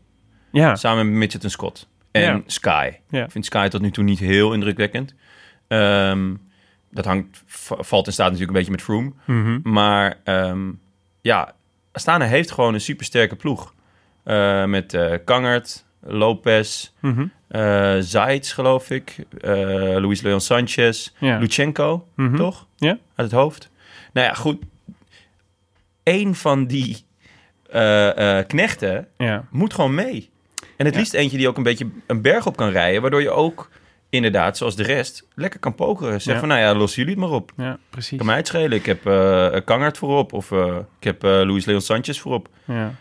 [0.52, 1.88] Ja, Samen met Midget en Scott.
[2.10, 2.42] En Ja.
[2.46, 2.90] Sky.
[3.08, 3.24] Ja.
[3.24, 5.14] Ik vind Sky tot nu toe niet heel indrukwekkend.
[5.68, 6.34] Ehm,
[6.90, 7.42] dat hangt,
[7.80, 9.12] valt in staat natuurlijk een beetje met Froome.
[9.24, 9.72] Mhm.
[9.72, 10.70] Maar ehm,
[11.20, 11.54] ja,
[11.92, 13.74] Astana heeft gewoon een supersterke ploeg.
[14.26, 16.90] Eh, met eh Kangert, Lopez,
[18.00, 19.16] Zaitz, geloof ik.
[20.00, 21.38] Luis Leon Sanchez, Ja.
[21.38, 22.36] Luchenko, Mhm.
[22.36, 22.66] toch?
[22.76, 22.88] Ja.
[23.14, 23.70] Uit het hoofd.
[24.12, 24.62] Nou ja, goed.
[26.02, 27.04] Eén van die
[28.46, 30.30] knechten ja, moet gewoon mee.
[30.76, 31.00] En het Ja.
[31.00, 33.70] liefst eentje die ook een beetje een berg op kan rijden, waardoor je ook
[34.10, 36.20] inderdaad, zoals de rest, lekker kan pokeren.
[36.22, 36.40] Zeg Ja.
[36.40, 37.52] van, nou ja, lossen jullie het maar op.
[37.56, 38.16] ja, precies.
[38.18, 38.72] Kan mij het schelen.
[38.78, 40.50] Ik heb eh Kangert voorop of
[40.98, 42.48] ik heb eh Luis Leon Sanchez voorop.
[42.64, 42.94] Ja,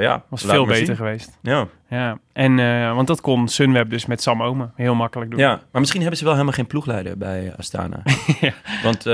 [0.00, 0.96] ja, was veel beter zien.
[0.96, 1.38] geweest.
[1.42, 1.68] Ja.
[1.92, 5.40] Ja, en, eh, want dat kon Sunweb dus met Sam Omen heel makkelijk doen.
[5.40, 8.02] ja, maar misschien hebben ze wel helemaal geen ploegleider bij Astana.
[8.40, 8.52] Ja.
[8.82, 9.12] Want eh,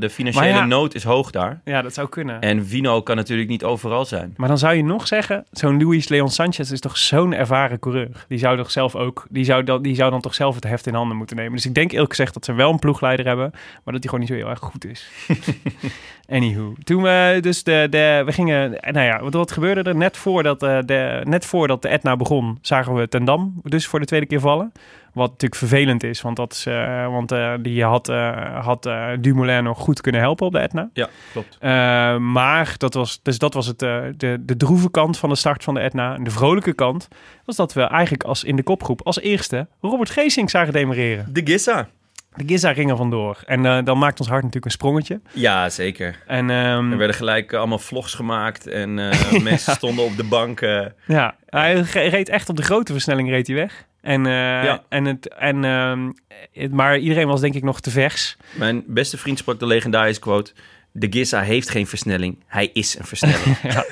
[0.00, 0.64] de financiële ja.
[0.64, 1.60] nood is hoog daar.
[1.64, 2.40] Ja, dat zou kunnen.
[2.40, 4.34] En Vino kan natuurlijk niet overal zijn.
[4.36, 8.24] Maar dan zou je nog zeggen, zo'n Luis Leon Sanchez is toch zo'n ervaren coureur.
[8.28, 10.86] Die zou toch zelf ook, die zou, dan, die zou dan toch zelf het heft
[10.86, 11.52] in handen moeten nemen.
[11.52, 13.50] Dus ik denk eerlijk gezegd dat ze wel een ploegleider hebben,
[13.84, 15.10] maar dat die gewoon niet zo heel erg goed is.
[16.28, 20.16] Anywho, toen we dus de, de we gingen, nou ja, wat, wat gebeurde er net
[20.16, 24.06] voordat eh, de, net voordat de Etna begon, zagen we Ten Dam dus voor de
[24.06, 24.72] tweede keer vallen.
[25.12, 29.64] Wat natuurlijk vervelend is, want, dat is, eh, want eh, die had, eh, had Dumoulin
[29.64, 30.90] nog goed kunnen helpen op de Etna.
[30.92, 31.58] Ja, klopt.
[31.60, 31.70] Uh,
[32.16, 35.64] maar dat was, dus dat was het, uh, de, de droeve kant van de start
[35.64, 36.14] van de Etna.
[36.14, 37.08] En de vrolijke kant
[37.44, 41.26] was dat we eigenlijk als in de kopgroep als eerste Robert Geesink zagen demereren.
[41.32, 41.88] De Gissa.
[42.36, 43.42] De Giza ging er vandoor.
[43.46, 45.20] En uh, dan maakt ons hart natuurlijk een sprongetje.
[45.32, 46.22] Ja, zeker.
[46.26, 50.60] En, um, er werden gelijk allemaal vlogs gemaakt en uh, mensen stonden op de bank.
[50.60, 50.86] Uh.
[51.06, 53.84] Ja, hij reed echt op de grote versnelling reed hij weg.
[54.00, 54.32] En, uh,
[54.64, 54.82] ja.
[54.88, 56.14] en, het, en, um,
[56.52, 58.36] het, maar iedereen was denk ik nog te vers.
[58.52, 60.52] Mijn beste vriend sprak de legendarische quote...
[60.92, 63.56] De Giza heeft geen versnelling, hij is een versnelling.
[63.62, 63.84] ja,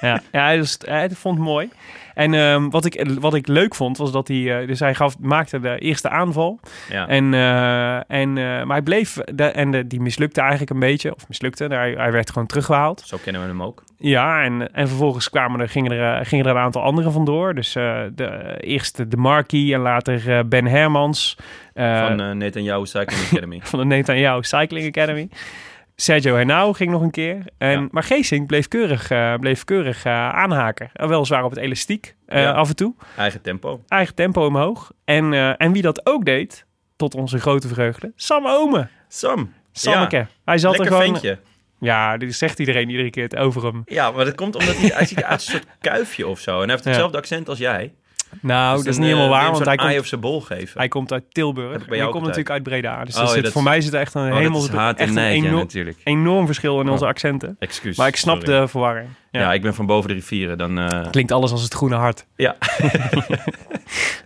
[0.00, 1.68] ja, ja hij, was, hij vond het mooi.
[2.14, 4.36] En um, wat, ik, wat ik leuk vond, was dat hij...
[4.36, 6.60] Uh, dus hij gaf, maakte de eerste aanval.
[6.90, 7.08] Ja.
[7.08, 9.18] En, uh, en, uh, maar hij bleef...
[9.34, 11.14] De, en de, die mislukte eigenlijk een beetje.
[11.14, 11.64] Of mislukte.
[11.64, 13.02] Hij, hij werd gewoon teruggehaald.
[13.06, 13.84] Zo kennen we hem ook.
[13.98, 17.54] Ja, en, en vervolgens kwamen er, gingen, er, gingen er een aantal anderen vandoor.
[17.54, 21.36] Dus de, eerst de Marquis en later Ben Hermans.
[21.74, 23.60] van uh, Netanyahu Cycling Academy.
[23.64, 25.28] van de Netanyahu Cycling Academy.
[25.96, 27.42] Sergio Henao ging nog een keer.
[27.58, 27.88] En, ja.
[27.90, 30.90] Maar Geesink bleef keurig, uh, bleef keurig uh, aanhaken.
[30.92, 32.52] Weliswaar op het elastiek uh, ja.
[32.52, 32.94] af en toe.
[33.16, 33.82] Eigen tempo.
[33.88, 34.92] Eigen tempo omhoog.
[35.04, 38.88] En, en wie dat ook deed, tot onze grote vreugde, Sam Ome.
[39.08, 39.52] Sam.
[39.72, 40.16] Sammeke.
[40.16, 40.28] Ja.
[40.44, 41.20] Hij zat Lekker er gewoon...
[41.20, 41.38] ventje.
[41.80, 43.82] Ja, dit zegt iedereen iedere keer het over hem.
[43.86, 46.52] Ja, maar dat komt omdat hij, hij ziet eruit als een soort kuifje of zo.
[46.52, 47.94] En hij heeft hetzelfde accent als jij.
[48.40, 50.78] Nou, Dus dat is niet helemaal uh, waar, want hij komt, of zijn bol geven.
[50.78, 51.72] hij komt uit Tilburg.
[51.74, 53.04] En jou hij komt natuurlijk uit Breda.
[53.04, 54.60] Dus Oh, dat ja, zit, dat voor is- mij zit er echt een Oh, hemel...
[54.62, 55.98] echt en een ja, enorm, natuurlijk.
[56.04, 57.10] enorm verschil in onze Oh.
[57.10, 57.56] accenten.
[57.58, 57.96] Excuus.
[57.96, 58.60] Maar ik snap sorry.
[58.60, 59.08] de verwarring.
[59.30, 59.40] Ja.
[59.40, 59.52] Ja.
[59.52, 60.58] ik ben van boven de rivieren.
[60.58, 62.26] Dan, eh, Klinkt alles als het groene hart.
[62.36, 62.56] ja.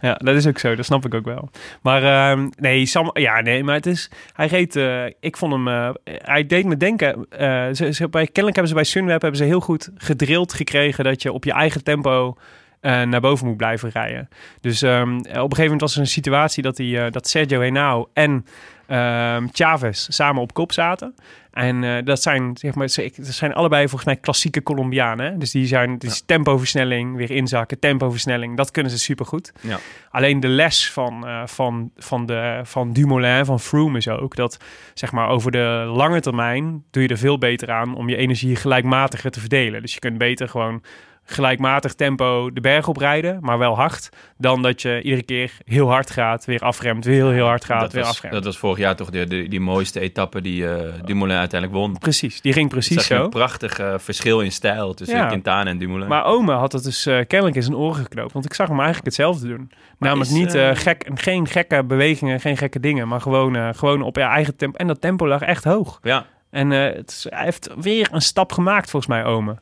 [0.01, 0.75] Ja, dat is ook zo.
[0.75, 1.51] Dat snap ik ook wel.
[1.83, 4.11] Maar ehm, nee, Sam, ja, nee, maar het is.
[4.33, 4.77] Hij reed.
[4.77, 5.68] eh, ik vond hem.
[5.68, 7.27] eh, hij deed me denken.
[7.31, 11.05] eh, ze, ze, bij, kennelijk hebben ze bij Sunweb hebben ze heel goed gedrild gekregen
[11.05, 12.37] dat je op je eigen tempo
[12.81, 14.29] eh, naar boven moet blijven rijden.
[14.61, 17.61] Dus ehm, op een gegeven moment was er een situatie dat, die, eh, dat Sergio
[17.61, 18.47] Henao en
[18.87, 21.14] ehm Chavez samen op kop zaten.
[21.51, 22.87] En eh, dat zijn, zeg maar,
[23.17, 25.33] dat zijn allebei volgens mij klassieke Colombianen.
[25.33, 25.38] hè.
[25.38, 28.57] Dus die zijn dus tempoversnelling, weer inzakken, tempoversnelling.
[28.57, 29.53] Dat kunnen ze supergoed.
[29.61, 29.79] Ja.
[30.11, 34.57] Alleen de les van, van, van, de, van Dumoulin, van Froome is ook dat
[34.95, 38.57] zeg maar, over de lange termijn doe je er veel beter aan om je energie
[38.57, 39.83] gelijkmatiger te verdelen.
[39.83, 40.83] Dus je kunt beter gewoon
[41.31, 46.11] gelijkmatig tempo de berg oprijden, maar wel hard, dan dat je iedere keer heel hard
[46.11, 48.33] gaat, weer afremt, weer heel, heel hard gaat, dat, weer was, afremt.
[48.35, 51.99] dat was vorig jaar toch de, de- die mooiste etappe die eh Dumoulin uiteindelijk won.
[51.99, 53.23] Precies, die ging precies zo.
[53.25, 55.27] Een prachtig eh, verschil in stijl tussen Ja.
[55.27, 56.09] Quintana en Dumoulin.
[56.09, 58.33] Maar Ome had het dus eh, kennelijk in zijn oren geknoopt.
[58.33, 59.71] Want ik zag hem eigenlijk hetzelfde doen.
[59.99, 63.09] Namelijk is, niet eh, gek, geen gekke bewegingen, geen gekke dingen.
[63.09, 64.79] Maar gewoon, gewoon op je eigen tempo.
[64.79, 65.99] En dat tempo lag echt hoog.
[66.03, 66.27] ja.
[66.51, 69.57] En het is- hij heeft weer een stap gemaakt volgens mij, Ome.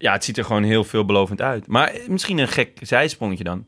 [0.00, 1.66] Ja, het ziet er gewoon heel veelbelovend uit.
[1.66, 3.66] Maar eh, misschien een gek zijsprongetje dan.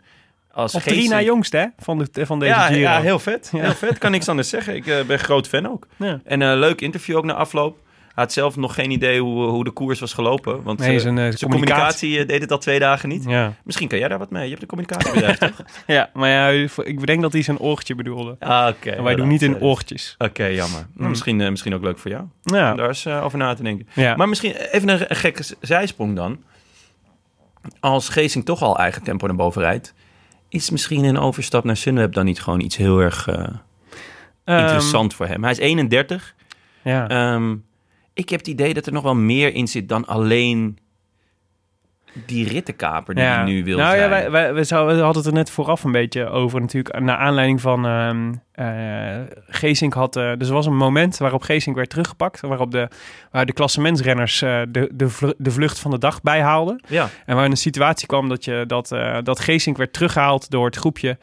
[0.52, 1.66] Als Of drie na jongst, hè?
[1.78, 2.80] Van, de, van deze ja, Giro.
[2.80, 3.48] ja, heel vet.
[3.52, 3.60] Ja.
[3.60, 4.74] Heel vet, kan niks anders zeggen.
[4.74, 5.86] Ik eh, ben groot fan ook.
[5.96, 6.20] Ja.
[6.24, 7.78] En een leuk interview ook na afloop.
[8.14, 10.62] Had zelf nog geen idee hoe, hoe de koers was gelopen.
[10.62, 13.24] Want Nee, eh, zijn, eh, zijn communicatie eh, deed het al twee dagen niet.
[13.26, 13.52] Ja.
[13.64, 14.42] Misschien kan jij daar wat mee.
[14.42, 15.62] Je hebt een communicatiebedrijf, toch?
[15.86, 16.48] ja, maar ja,
[16.84, 18.36] ik denk dat hij zijn oortje bedoelde.
[18.38, 18.90] Ah, oké.
[18.90, 20.14] en wij doen niet in oortjes.
[20.18, 20.86] Oké, jammer.
[20.94, 22.22] Nou, Misschien, eh, misschien ook leuk voor jou.
[22.44, 23.88] Om Ja, daar eens eh, over na te denken.
[23.94, 24.16] ja.
[24.16, 26.42] Maar misschien even een, een gekke zijsprong dan.
[27.80, 29.94] Als Geesing toch al eigen tempo naar boven rijdt...
[30.48, 33.44] is misschien een overstap naar Sunweb dan niet gewoon iets heel erg eh,
[34.44, 35.42] Ehm, interessant voor hem?
[35.42, 36.34] Hij is 31.
[36.82, 37.08] ja.
[37.08, 37.54] Ehm,
[38.14, 40.78] ik heb het idee dat er nog wel meer in zit dan alleen
[42.26, 44.02] die rittenkaper die hij nu wil nou, zijn.
[44.02, 47.00] ja, wij, wij, we, zouden- we hadden het er net vooraf een beetje over natuurlijk.
[47.00, 47.86] Naar aanleiding van
[48.52, 50.16] eh, Geesink had...
[50.16, 52.40] eh, dus er was een moment waarop Geesink werd teruggepakt.
[52.40, 52.88] Waarop de,
[53.30, 56.80] waar de klassementsrenners eh, de, de, de vlucht van de dag bijhaalden.
[56.88, 57.08] ja.
[57.26, 58.88] En waar een situatie kwam dat, je, dat,
[59.22, 61.18] dat Geesink werd teruggehaald door het groepje...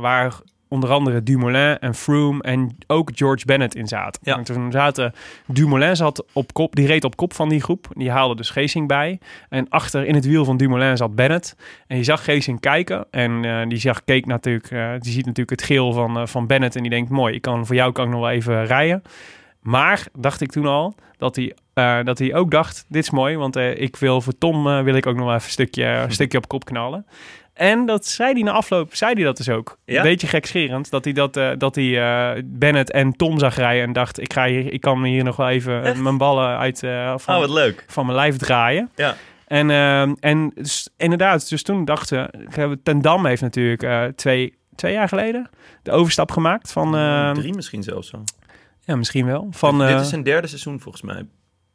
[0.00, 0.34] waar
[0.68, 4.20] onder andere Dumoulin en Froome en ook George Bennett in zaten.
[4.24, 4.36] Ja.
[4.36, 5.12] En toen zaten...
[5.46, 7.86] Dumoulin zat op kop, die reed op kop van die groep.
[7.92, 9.18] Die haalde dus Geesink bij.
[9.48, 11.56] En achter in het wiel van Dumoulin zat Bennett.
[11.86, 13.06] En je zag Geesink kijken.
[13.10, 16.46] En eh, die zag, keek natuurlijk, eh, die ziet natuurlijk het geel van, eh, van
[16.46, 16.76] Bennett.
[16.76, 19.02] En die denkt, mooi, ik kan, voor jou kan ik nog wel even rijden.
[19.60, 21.54] Maar, dacht ik toen al, dat hij,
[22.04, 23.36] dat hij ook dacht, dit is mooi.
[23.36, 26.48] Want ik wil voor Tom wil ik ook nog even een stukje, een stukje op
[26.48, 27.06] kop knallen.
[27.58, 29.78] En dat zei hij na afloop, zei hij dat dus ook.
[29.84, 29.96] Ja?
[29.96, 32.00] Een beetje gekscherend, dat hij, dat, eh, dat hij
[32.36, 35.36] eh, Bennett en Tom zag rijden en dacht, ik, ga hier, ik kan hier nog
[35.36, 37.84] wel even eh, mijn ballen uit eh, van, Oh, wat leuk.
[37.88, 38.90] van mijn lijf draaien.
[38.94, 39.14] Ja.
[39.46, 44.92] En, ehm, en dus, inderdaad, dus toen dachten we, Ten Dam heeft natuurlijk twee, twee
[44.92, 45.50] jaar geleden
[45.82, 48.24] de overstap gemaakt van, eh, Drie misschien zelfs zo.
[48.80, 51.26] ja misschien wel, van, Dit eh, is zijn derde seizoen volgens mij.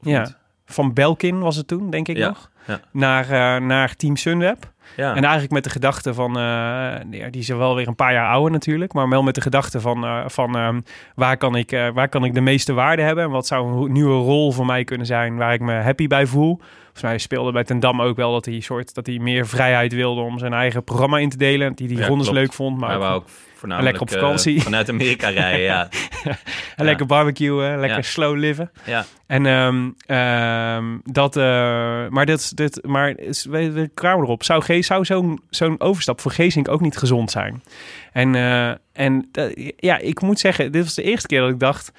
[0.02, 0.38] Ja, niet?
[0.66, 2.80] van Belkin was het toen, denk ik Ja, nog, ja.
[2.92, 4.73] Naar, naar Team Sunweb.
[4.96, 5.16] Ja.
[5.16, 8.52] En eigenlijk met de gedachte van, eh, die is wel weer een paar jaar ouder
[8.52, 10.82] natuurlijk, maar wel met de gedachte van, eh, van ehm,
[11.16, 13.92] waar, kan ik, eh, waar kan ik de meeste waarde hebben en wat zou een
[13.92, 16.60] nieuwe rol voor mij kunnen zijn waar ik me happy bij voel.
[16.94, 19.94] Volgens mij speelde bij Ten Dam ook wel dat hij, soort, dat hij meer vrijheid
[19.94, 21.70] wilde om zijn eigen programma in te delen.
[21.70, 22.42] Dat hij die Ja, rondes klopt.
[22.42, 24.62] leuk vond, maar hij ook, ook voornamelijk lekker op eh, vakantie.
[24.62, 25.90] vanuit Amerika rijden, ja.
[26.76, 28.02] en lekker barbecuen, lekker Ja.
[28.04, 28.72] slow liven.
[28.86, 29.06] ja.
[29.28, 31.44] En ehm, ehm, dat, eh,
[32.10, 33.16] maar dit, dit, maar
[33.50, 34.44] we, we kwamen erop.
[34.44, 37.64] Zou, zou zo'n zo'n overstap voor Geesink ook niet gezond zijn?
[38.12, 39.30] En, eh, en
[39.78, 41.92] ja, ik moet zeggen, dit was de eerste keer dat ik dacht.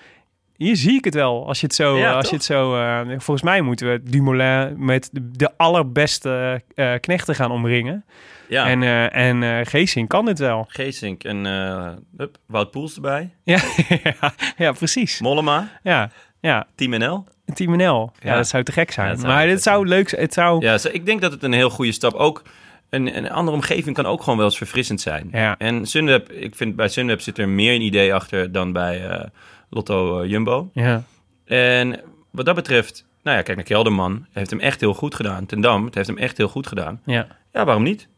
[0.56, 1.46] Hier zie ik het wel.
[1.46, 1.98] Als je het zo.
[1.98, 2.30] Ja, eh, als toch?
[2.30, 7.50] je het zo eh, volgens mij moeten we Dumoulin met de, allerbeste eh, knechten gaan
[7.50, 8.04] omringen.
[8.48, 8.66] ja.
[8.68, 10.64] En, eh en eh Geesink kan dit wel.
[10.68, 13.30] Geesink en eh, hup, Wout Poels erbij.
[13.44, 15.20] Ja, ja, ja, precies.
[15.20, 16.66] Mollema, Ja, ja.
[16.74, 17.24] Team NL.
[17.54, 18.12] Team NL.
[18.20, 18.36] Ja, Ja.
[18.36, 19.16] dat zou te gek zijn.
[19.20, 20.20] Ja, maar dit zou leuk zijn.
[20.22, 20.60] Het zou.
[20.64, 22.42] Ja, ik denk dat het een heel goede stap ook...
[22.90, 25.28] Een, een andere omgeving kan ook gewoon wel eens verfrissend zijn.
[25.32, 25.58] Ja.
[25.58, 29.24] En Sunweb, ik vind bij Sunweb zit er meer een idee achter dan bij eh,
[29.68, 30.70] Lotto eh, Jumbo.
[30.72, 31.02] Ja.
[31.44, 32.00] En
[32.30, 34.26] wat dat betreft, nou ja, kijk naar Kelderman.
[34.32, 35.46] Heeft hem echt heel goed gedaan.
[35.46, 37.00] Ten Dam, het heeft hem echt heel goed gedaan.
[37.04, 37.26] Ja.
[37.52, 38.08] Ja, waarom niet?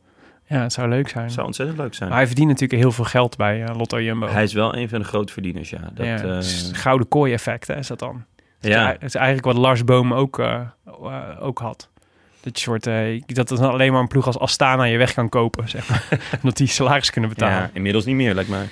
[0.48, 1.24] Ja, het zou leuk zijn.
[1.24, 2.08] Het zou ontzettend leuk zijn.
[2.08, 4.26] Maar hij verdient natuurlijk heel veel geld bij eh, Lotto Jumbo.
[4.26, 5.90] Hij is wel een van de grote verdieners, ja.
[5.94, 6.38] Dat, ja, eh,
[6.72, 8.24] gouden kooi effect, hè, is dat dan?
[8.60, 8.86] Ja.
[8.86, 10.42] is, het is eigenlijk wat Lars Boom ook,
[11.40, 11.88] ook had.
[12.40, 12.84] Dat soort,
[13.26, 16.08] dat het dan alleen maar een ploeg als Astana je weg kan kopen, zeg maar.
[16.42, 17.56] Omdat die salaris kunnen betalen.
[17.56, 18.68] ja, inmiddels niet meer, lijkt mij.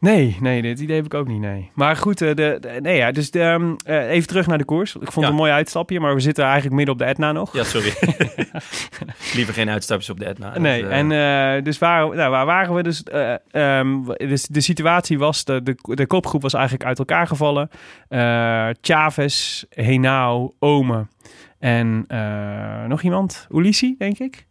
[0.00, 1.70] Nee, nee, dit idee heb ik ook niet, nee.
[1.74, 4.64] Maar goed, eh, de, de- nee, ja, dus de, ehm, eh, even terug naar de
[4.64, 4.94] koers.
[4.94, 7.52] Ik vond het een mooi uitstapje, maar we zitten eigenlijk midden op de Etna nog.
[7.52, 7.92] Ja, sorry.
[9.34, 10.58] Liever geen uitstapjes op de Etna.
[10.58, 12.82] Nee, eh, en dus waar, nou, waar waren we?
[12.82, 17.26] Dus, eh, ehm, dus de situatie was, de, de, de kopgroep was eigenlijk uit elkaar
[17.26, 17.70] gevallen.
[18.80, 21.06] Chavez, Henao, Ome
[21.58, 22.06] en
[22.88, 23.46] nog iemand?
[23.50, 24.46] Ulissi, denk ik.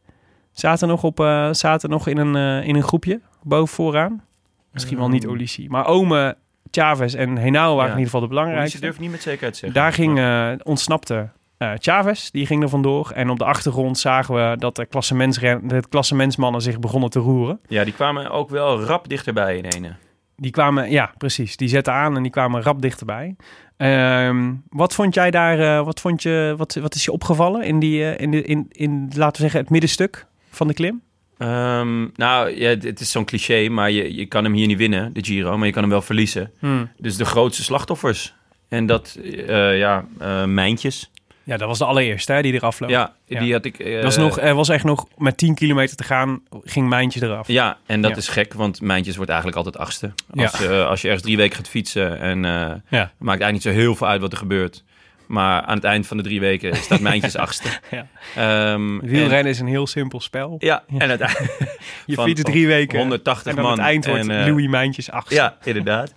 [0.51, 1.17] zaten nog, op,
[1.51, 4.27] zaten nog in, een, in een groepje boven vooraan.
[4.71, 5.67] Misschien wel niet Olisi.
[5.69, 6.38] Maar Ome,
[6.71, 8.79] Chavez en Henao waren in ieder geval de Ze belangrijkste.
[8.79, 9.82] durft niet met zekerheid te zeggen.
[9.82, 13.12] Daar ging, eh, ontsnapte eh Chavez, die ging er vandoor.
[13.12, 17.60] En op de achtergrond zagen we dat de, klassementsren- de klassementsmannen zich begonnen te roeren.
[17.67, 19.95] Ja, die kwamen ook wel rap dichterbij in ene.
[20.36, 21.58] Die kwamen, ja, precies.
[21.58, 23.36] Die zetten aan en die kwamen rap dichterbij.
[23.77, 27.79] Ehm, wat vond jij daar, eh, wat, vond je, wat, wat is je opgevallen in,
[27.79, 31.01] die, in, de, in, in, laten we zeggen, het middenstuk van de klim?
[31.39, 35.13] Ehm, nou, ja, het is zo'n cliché, maar je, je kan hem hier niet winnen,
[35.13, 36.52] de Giro, maar je kan hem wel verliezen.
[36.97, 38.34] Dus de grootste slachtoffers.
[38.69, 41.12] En dat, eh, ja, eh mijntjes.
[41.43, 42.91] Ja, dat was de allereerste hè, die eraf loopt.
[42.93, 43.39] Ja, Ja.
[43.39, 43.80] die had ik...
[43.80, 47.23] eh, Dat was nog, er was echt nog met 10 kilometer te gaan, ging Mijntje
[47.23, 47.47] eraf.
[47.47, 48.17] Ja, en dat Ja.
[48.17, 50.12] is gek, want Mijntjes wordt eigenlijk altijd achtste.
[50.36, 52.82] Als, eh, als je ergens drie weken gaat fietsen en Ja.
[52.89, 54.84] maakt eigenlijk niet zo heel veel uit wat er gebeurt.
[55.29, 57.69] Maar aan het eind van de drie weken staat Mijntjes achtste.
[57.91, 58.07] Ja.
[58.35, 60.55] Ehm, en- Wielrennen is een heel simpel spel.
[60.59, 63.71] ja, en uiteindelijk Je van- fietst drie weken 180 en man.
[63.71, 65.35] het eind wordt en, eh, Louis Mijntjes achtste.
[65.35, 66.13] Ja, inderdaad.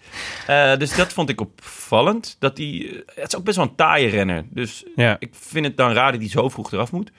[0.46, 2.37] Eh, dus dat vond ik opvallend.
[2.38, 4.44] Dat die, eh, het is ook best wel een taaie renner.
[4.51, 5.16] Dus Ja.
[5.18, 7.12] ik vind het dan raar dat hij zo vroeg eraf moet.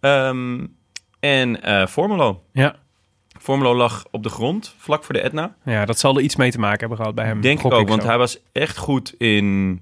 [0.00, 0.66] Ehm,
[1.20, 2.42] en eh Formelo.
[2.52, 2.76] Ja.
[3.40, 5.54] Formelo lag op de grond, vlak voor de Etna.
[5.64, 7.40] ja, dat zal er iets mee te maken hebben gehad bij hem.
[7.40, 9.80] Denk ik ook, want hij was echt goed in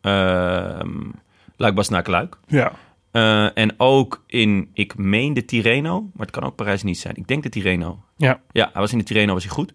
[0.00, 1.10] ehm
[1.56, 2.72] luik bastenaken luik Ja.
[3.10, 7.16] Eh, en ook in, ik meen de Tirreno, maar het kan ook Parijs niet zijn.
[7.16, 8.02] Ik denk de Tirreno.
[8.16, 8.40] Ja.
[8.52, 9.72] Ja, hij was in de Tirreno, was hij goed.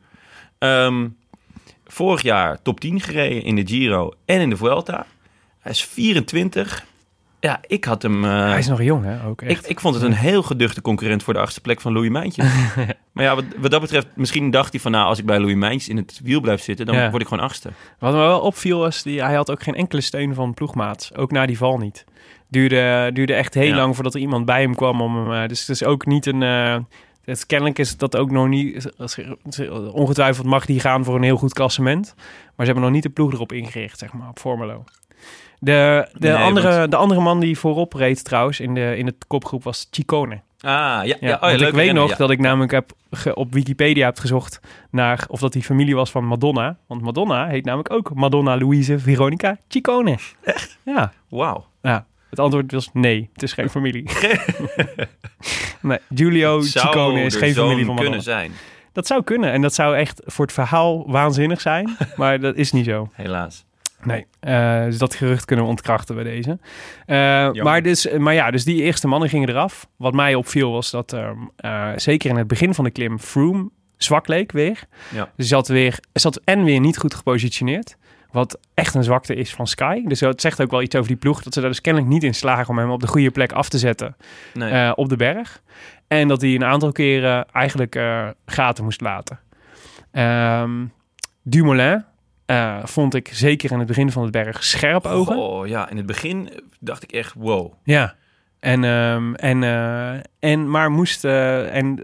[0.58, 1.08] Ehm,
[1.86, 5.06] vorig jaar top 10 gereden in de Giro en in de Vuelta.
[5.60, 6.86] Hij is 24.
[7.46, 8.24] Ja, ik had hem...
[8.26, 9.26] eh, Hij is nog jong, hè?
[9.26, 9.70] Ook ik, echt.
[9.70, 12.46] ik vond het een heel geduchte concurrent voor de achtste plek van Louis Mijntjes.
[13.14, 14.92] maar ja, wat, wat dat betreft, misschien dacht hij van...
[14.92, 16.86] nou, als ik bij Louis Mijntjes in het wiel blijf zitten...
[16.86, 17.10] dan Ja.
[17.10, 17.70] word ik gewoon achtste.
[18.00, 21.16] Wat me wel opviel was, die, hij had ook geen enkele steun van ploegmaats.
[21.16, 22.06] Ook na die val niet.
[22.50, 23.76] Duurde, duurde echt heel Ja.
[23.76, 25.02] lang voordat er iemand bij hem kwam.
[25.02, 26.44] Om hem, eh, dus het is ook niet een...
[26.44, 26.78] eh,
[27.26, 28.92] het, kennelijk is dat ook nog niet...
[29.92, 32.14] Ongetwijfeld mag die gaan voor een heel goed klassement.
[32.56, 34.84] Maar ze hebben nog niet de ploeg erop ingericht, zeg maar, op Formelo.
[35.60, 39.06] De, de, Nee, andere, want- de andere man die voorop reed trouwens in de, in
[39.06, 40.42] de kopgroep was Chicone.
[40.60, 41.04] Ah, ja.
[41.04, 42.16] ja, Ja, oh, ja ik weet nog ja.
[42.16, 44.60] dat ik namelijk heb ge- op Wikipedia heb gezocht
[44.92, 46.78] naar of dat die familie was van Madonna.
[46.88, 50.18] Want Madonna heet namelijk ook Madonna Louise Veronica Ciccone.
[50.44, 50.78] Echt?
[50.84, 51.14] Ja.
[51.30, 51.66] Wauw.
[51.82, 52.06] ja.
[52.30, 54.10] Het antwoord was nee, het is geen familie.
[55.82, 58.02] nee, Giulio Ciccone is geen familie van Madonna.
[58.02, 58.52] kunnen zijn,
[58.92, 62.72] Dat zou kunnen en dat zou echt voor het verhaal waanzinnig zijn, maar dat is
[62.72, 63.10] niet zo.
[63.14, 63.66] helaas.
[64.06, 66.60] Nee, eh, dus dat gerucht kunnen we ontkrachten bij deze.
[67.06, 69.88] Eh, maar, dus, maar ja, dus die eerste mannen gingen eraf.
[69.98, 71.13] Wat mij opviel was dat
[71.58, 74.84] eh, zeker in het begin van de klim Froome zwak leek weer.
[75.13, 75.30] Ja.
[75.36, 77.98] Dus zat weer, zat en weer niet goed gepositioneerd.
[78.32, 80.04] Wat echt een zwakte is van Sky.
[80.06, 81.44] Dus dat zegt ook wel iets over die ploeg.
[81.44, 83.70] Dat ze daar dus kennelijk niet in slagen om hem op de goede plek af
[83.70, 84.15] te zetten
[84.54, 84.72] Nee.
[84.72, 85.62] eh, op de berg.
[86.08, 89.39] En dat hij een aantal keren eigenlijk eh, gaten moest laten.
[90.12, 90.86] Ehm,
[91.44, 92.06] Dumoulin
[92.46, 95.38] eh, vond ik zeker in het begin van het berg scherp ogen.
[95.38, 97.74] Oh ja, in het begin dacht ik echt, wow.
[97.84, 98.16] Ja.
[98.60, 102.00] En, ehm, en, eh, en maar moest, eh, en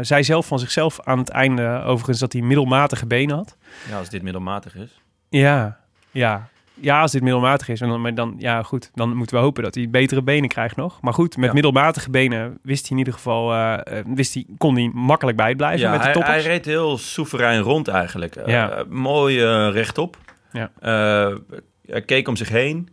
[0.00, 3.56] zij zelf van zichzelf aan het einde overigens dat hij middelmatige benen had.
[3.88, 5.00] Ja, als dit middelmatig is.
[5.28, 5.80] Ja,
[6.10, 6.48] ja.
[6.80, 9.62] Ja, als dit middelmatig is, en dan, maar dan, ja goed, dan moeten we hopen
[9.62, 11.00] dat hij betere benen krijgt nog.
[11.00, 11.52] Maar goed, met Ja.
[11.52, 15.80] middelmatige benen wist hij in ieder geval, eh, eh, wist hij, kon hij makkelijk bijblijven
[15.80, 16.34] Ja, met de hij, toppers.
[16.34, 18.36] hij reed heel soeverein rond eigenlijk.
[18.36, 18.84] Eh, Ja.
[18.88, 20.16] mooi rechtop.
[20.52, 20.70] Ja.
[21.86, 22.88] Hij keek om zich heen.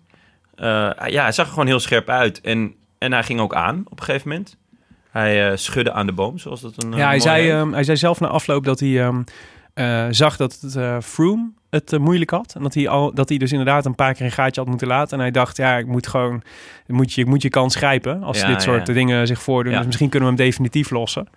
[0.56, 2.42] Ja, hij zag er gewoon heel scherp uit.
[2.42, 4.58] En, en hij ging ook aan op een gegeven moment.
[5.10, 6.92] Hij schudde aan de boom, zoals dat een.
[6.96, 9.22] Ja, hij zei, ehm, hij zei zelf na afloop dat hij ehm,
[9.74, 12.54] eh, zag dat het Froome het eh, moeilijk had.
[12.56, 14.88] En dat hij, al, dat hij dus inderdaad een paar keer een gaatje had moeten
[14.88, 15.14] laten.
[15.18, 16.42] En hij dacht, ja, ik moet gewoon,
[16.88, 18.94] moet je, ik moet je kans grijpen als Ja, dit soort ja.
[18.94, 19.72] dingen zich voordoen.
[19.72, 19.78] Ja.
[19.78, 21.28] Dus misschien kunnen we hem definitief lossen.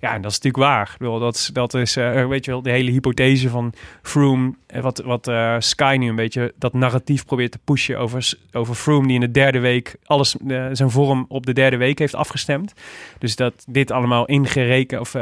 [0.00, 0.90] Ja, en dat is natuurlijk waar.
[0.92, 4.54] Ik bedoel, dat is, dat is eh, weet je wel, de hele hypothese van Froome.
[4.66, 9.06] eh, Wat, wat Sky nu een beetje dat narratief probeert te pushen over, over Froome.
[9.06, 10.36] Die in de derde week alles,
[10.72, 12.72] zijn vorm op de derde week heeft afgestemd.
[13.18, 15.14] Dus dat dit allemaal ingereken of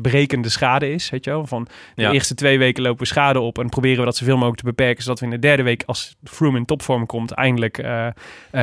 [0.00, 1.46] berekende schade is, weet je wel.
[1.46, 4.64] Van de eerste twee weken lopen we schade op en proberen dat zoveel mogelijk te
[4.64, 8.12] beperken, zodat we in de derde week, als Froome in topvorm komt, eindelijk eh, eh,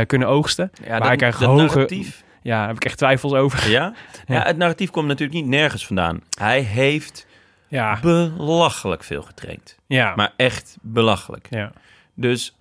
[0.07, 0.71] kunnen oogsten.
[0.83, 2.23] ja, maar dat, krijgt dat hoge- narratief.
[2.43, 3.69] Ja, daar heb ik echt twijfels over.
[3.69, 3.93] Ja?
[4.27, 4.35] Ja.
[4.35, 6.21] ja, het narratief komt natuurlijk niet nergens vandaan.
[6.39, 7.27] Hij heeft
[7.67, 7.99] Ja,
[8.37, 9.77] belachelijk veel getraind.
[9.87, 11.47] ja, Maar echt belachelijk.
[11.49, 11.71] ja.
[12.13, 12.55] Dus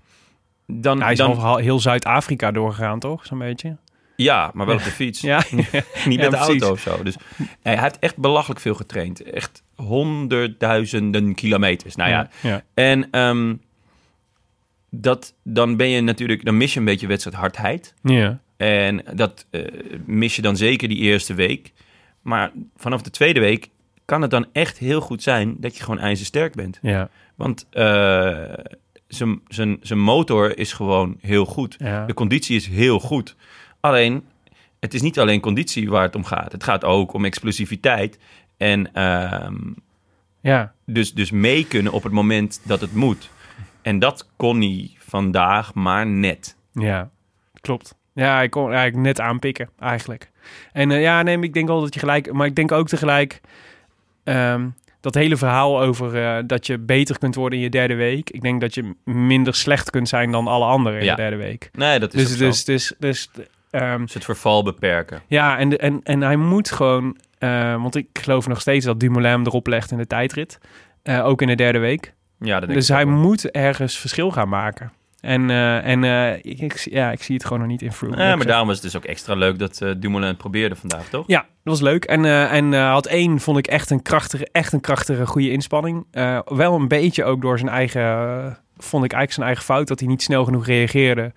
[0.67, 1.03] dan...
[1.03, 3.27] hij is dan heel Zuid-Afrika doorgegaan, toch?
[3.27, 3.77] Zo'n beetje.
[4.23, 5.21] Ja, maar wel op de fiets.
[5.21, 5.43] Ja,
[6.07, 7.03] Niet met de auto of zo.
[7.03, 7.17] Dus
[7.63, 9.23] hij heeft echt belachelijk veel getraind.
[9.23, 11.97] Echt honderdduizenden kilometers.
[11.97, 12.31] Nou ja,
[12.75, 13.55] en ehm,
[14.91, 17.95] dat, dan ben je natuurlijk, dan mis je een beetje wedstrijd hardheid.
[18.03, 18.41] ja.
[18.57, 19.63] En dat eh,
[20.05, 21.73] mis je dan zeker die eerste week.
[22.23, 23.69] Maar vanaf de tweede week
[24.05, 26.79] kan het dan echt heel goed zijn dat je gewoon ijzersterk bent.
[26.83, 28.39] Ja, Want eh,
[29.09, 31.77] zijn- zijn zijn motor is gewoon heel goed.
[31.79, 32.07] ja.
[32.07, 33.37] De conditie is heel goed.
[33.81, 34.25] Alleen,
[34.81, 36.53] het is niet alleen conditie waar het om gaat.
[36.53, 38.19] Het gaat ook om explosiviteit.
[38.57, 39.57] En ehm,
[40.41, 40.73] ja.
[40.87, 43.31] dus, dus mee kunnen op het moment dat het moet.
[43.83, 46.57] En dat kon hij vandaag maar net.
[46.73, 47.11] Ja,
[47.61, 47.95] klopt.
[48.15, 50.31] Ja, ik kon eigenlijk net aanpikken, eigenlijk.
[50.73, 52.33] En eh, ja, nee, maar ik denk wel dat je gelijk...
[52.33, 53.41] Maar ik denk ook tegelijk...
[54.25, 54.69] ehm,
[55.01, 58.31] dat hele verhaal over eh, dat je beter kunt worden in je derde week.
[58.31, 61.15] Ik denk dat je minder slecht kunt zijn dan alle anderen in Ja.
[61.15, 61.71] de derde week.
[61.73, 63.31] Nee, dat is Dus, dus, dus, dus,
[63.71, 65.23] ehm, Dus het verval beperken.
[65.27, 67.17] ja, en, en, en hij moet gewoon...
[67.39, 70.59] eh, want ik geloof nog steeds dat Dumoulin hem erop legt in de tijdrit.
[71.03, 72.15] Eh, ook in de derde week.
[72.39, 73.15] Ja, dat denk Dus hij wel.
[73.17, 74.93] moet ergens verschil gaan maken.
[75.21, 76.05] En, eh, en
[76.43, 78.17] ik, ik, ja, ik zie het gewoon nog niet in Froome.
[78.17, 81.25] Ja, maar daarom was het dus ook extra leuk dat Dumoulin het probeerde vandaag, toch?
[81.27, 82.05] Ja, dat was leuk.
[82.05, 86.07] En, en had één, vond ik echt een krachtige, echt een krachtige, goede inspanning.
[86.45, 88.03] Wel een beetje ook door zijn eigen,
[88.77, 91.33] vond ik eigenlijk zijn eigen fout, dat hij niet snel genoeg reageerde.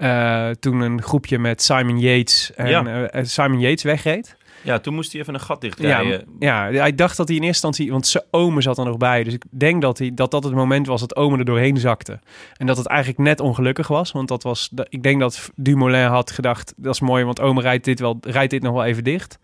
[0.00, 3.06] Eh, toen een groepje met Simon Yates en Ja.
[3.08, 4.36] eh, Simon Yates wegreed.
[4.62, 6.24] Ja, toen moest hij even een gat Ja, dichtrijden.
[6.38, 9.24] ja, hij dacht dat hij in eerste instantie, want zijn ome zat er nog bij.
[9.24, 12.18] Dus ik denk dat hij, dat, dat het moment was dat ome er doorheen zakte.
[12.56, 14.12] En dat het eigenlijk net ongelukkig was.
[14.12, 17.84] Want dat was, ik denk dat Dumoulin had gedacht, dat is mooi, want ome rijdt
[17.84, 19.38] dit, wel, rijdt dit nog wel even dicht.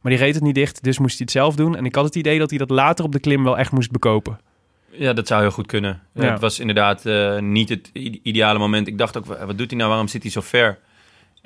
[0.00, 1.76] Maar die reed het niet dicht, dus moest hij het zelf doen.
[1.76, 3.90] En ik had het idee dat hij dat later op de klim wel echt moest
[3.90, 4.38] bekopen.
[4.98, 6.00] Ja, dat zou heel goed kunnen.
[6.12, 6.30] Ja.
[6.30, 7.90] Het was inderdaad eh, niet het
[8.22, 8.86] ideale moment.
[8.86, 9.88] Ik dacht ook, wat doet hij nou?
[9.90, 10.78] Waarom zit hij zo ver?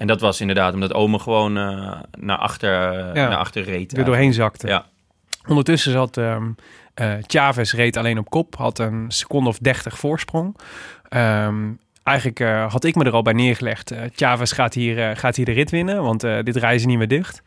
[0.00, 3.28] En dat was inderdaad omdat Ome gewoon eh, naar, achter, eh, Ja.
[3.28, 3.96] naar achter reed.
[3.96, 4.66] Er doorheen zakte.
[4.66, 4.86] Ja.
[5.48, 6.42] Ondertussen zat eh,
[7.26, 10.56] Chavez reed alleen op kop, had een seconde of 30 voorsprong.
[11.08, 11.70] Ehm,
[12.02, 12.38] eigenlijk
[12.72, 13.92] had ik me er al bij neergelegd.
[14.14, 17.42] Chavez gaat hier, gaat hier de rit winnen, want dit reizen niet meer dicht.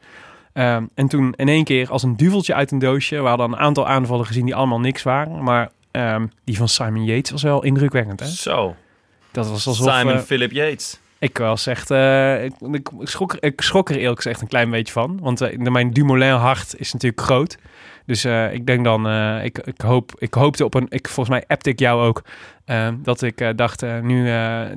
[0.54, 3.22] Ehm, en toen in één keer als een duveltje uit een doosje.
[3.22, 5.43] We hadden een aantal aanvallen gezien die allemaal niks waren.
[5.43, 8.20] Maar ehm, die van Simon Yates was wel indrukwekkend.
[8.20, 8.26] Hè?
[8.26, 8.76] Zo,
[9.32, 9.94] Dat was alsof...
[9.96, 11.00] Simon eh, Philip Yates.
[11.20, 11.91] ik was echt...
[11.91, 15.20] eh, ik, ik, schrok, ik schrok er eerlijk gezegd een klein beetje van.
[15.22, 17.58] Want eh, mijn Dumoulin hart is natuurlijk groot.
[18.06, 19.10] Dus ik denk dan...
[19.41, 20.86] ik, ik, hoop, ik hoopte op een...
[20.89, 22.24] Ik, volgens mij appte ik jou ook...
[23.04, 24.26] dat ik dacht, nu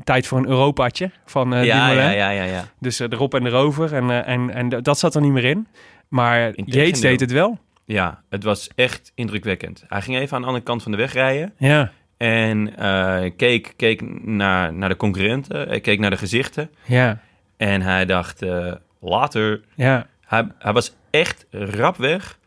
[0.05, 2.05] tijd voor een Europaatje van ja, Dumoulin.
[2.05, 2.65] ja, ja, ja, ja.
[2.79, 3.95] Dus erop en erover.
[3.95, 5.67] En, en, en dat zat er niet meer in.
[6.09, 6.53] Maar.
[6.55, 7.59] Yates deed het wel.
[7.87, 9.85] Ja, het was echt indrukwekkend.
[9.89, 11.53] Hij ging even aan de andere kant van de weg rijden.
[11.59, 15.69] Ja, En eh, keek, keek naar, naar de concurrenten.
[15.69, 16.71] Hij keek naar de gezichten.
[16.85, 17.21] ja,
[17.57, 19.61] En hij dacht, eh, later...
[19.75, 20.07] ja.
[20.27, 22.39] Hij, hij was echt rap weg.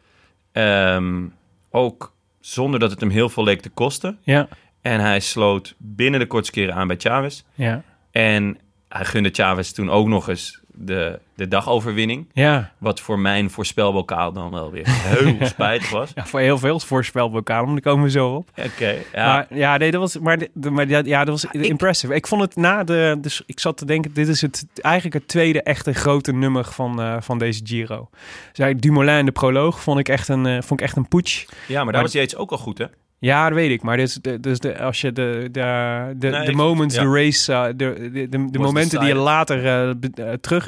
[0.51, 1.23] Ehm,
[1.69, 4.17] ook zonder dat het hem heel veel leek te kosten.
[4.21, 4.47] Ja,
[4.81, 7.43] En hij sloot binnen de kortste keren aan bij Chavez.
[7.53, 8.57] ja, En
[8.89, 12.25] hij gunde Chavez toen ook nog eens de, de dagoverwinning.
[12.33, 12.71] ja.
[12.77, 16.11] Wat voor mijn voorspelbokaal dan wel weer heel spijtig was.
[16.15, 18.49] Ja, voor heel veel voorspelbokalen, maar daar komen we zo op.
[18.57, 19.25] Oké, ja.
[19.25, 20.39] Maar ja, nee, dat was, maar,
[20.71, 22.13] maar ja, dat was impressive.
[22.15, 25.27] Ik vond het na de, dus ik zat te denken, dit is het eigenlijk het
[25.27, 28.09] tweede echte grote nummer van, eh, van deze Giro.
[28.53, 31.45] Dus Dumoulin in de proloog vond ik echt een, eh, vond ik echt een poets.
[31.45, 32.85] ja, maar daar maar- was Yates ook al goed, hè?
[33.19, 33.81] Ja, dat weet ik.
[33.81, 37.01] Maar dus, de, dus de, als je de, de, de, Nee, de moments, ja.
[37.01, 40.67] de race, eh, de, de, de, momenten die je later eh, eh, terug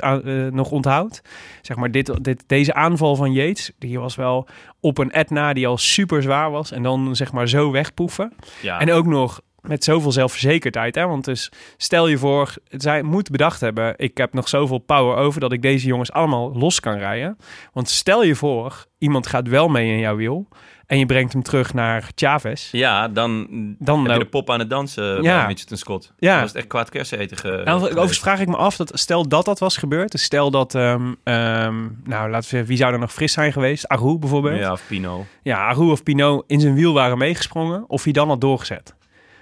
[0.51, 1.21] nog onthoudt.
[1.61, 4.47] Zeg maar, dit, dit, deze aanval van Yates, die was wel
[4.79, 6.71] op een Etna die al super zwaar was.
[6.71, 8.33] En dan zeg maar zo wegpoeven.
[8.61, 8.79] Ja.
[8.79, 10.95] En ook nog met zoveel zelfverzekerdheid.
[10.95, 11.07] Hè?
[11.07, 13.93] Want dus stel je voor, zij moet bedacht hebben...
[13.97, 17.37] ik heb nog zoveel power over dat ik deze jongens allemaal los kan rijden.
[17.73, 20.47] Want stel je voor, iemand gaat wel mee in jouw wiel...
[20.91, 22.71] en je brengt hem terug naar Chavez.
[22.71, 23.47] ja, dan,
[23.79, 25.37] Dan heb je nou- de pop aan het dansen Ja.
[25.37, 26.13] bij Mitchelton Scott.
[26.19, 26.31] Ja.
[26.31, 29.27] Dan was het echt kwaad kerseneten ge- En overigens vraag ik me af, dat, stel
[29.27, 30.11] dat dat was gebeurd...
[30.11, 33.51] dus stel dat, ehm, ehm, nou laten we zeggen, wie zou er nog fris zijn
[33.51, 33.87] geweest?
[33.87, 34.55] Aru bijvoorbeeld.
[34.55, 35.25] Ja, Ja, of Pino.
[35.43, 37.83] Aru of Pinot in zijn wiel waren meegesprongen...
[37.87, 38.95] of hij dan had doorgezet.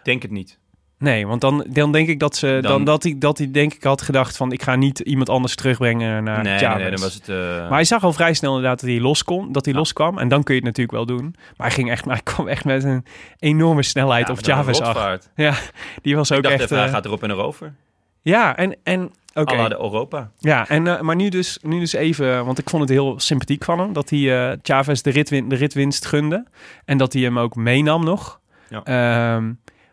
[0.04, 0.59] Denk het niet.
[1.00, 3.74] Nee, want dan, dan denk ik dat ze dan, Dan- dat hij dat hij denk
[3.74, 6.82] ik had gedacht van ik ga niet iemand anders terugbrengen naar nee, Chavez.
[6.82, 7.30] nee, dan was het...
[7.30, 9.80] eh, Maar hij zag al vrij snel inderdaad dat hij los kon, dat hij Ja.
[9.80, 11.36] loskwam en dan kun je het natuurlijk wel doen.
[11.58, 13.06] Maar hij ging echt, maar hij kwam echt met een
[13.40, 15.18] enorme snelheid ja, op Chavez af.
[15.36, 15.54] Ja,
[16.02, 16.72] die was ook Ik dacht echt.
[16.72, 17.74] even, eh, gaat erop en erover.
[18.22, 19.54] ja, en en oké.
[19.54, 20.32] Alla de Europa.
[20.38, 23.64] Ja, en eh, maar nu dus, nu dus even, want ik vond het heel sympathiek
[23.64, 26.46] van hem dat hij eh Chavez de, ritwin, de ritwinst gunde
[26.86, 28.40] en dat hij hem ook meenam nog.
[28.70, 28.84] Ja.
[28.84, 29.52] Ehm,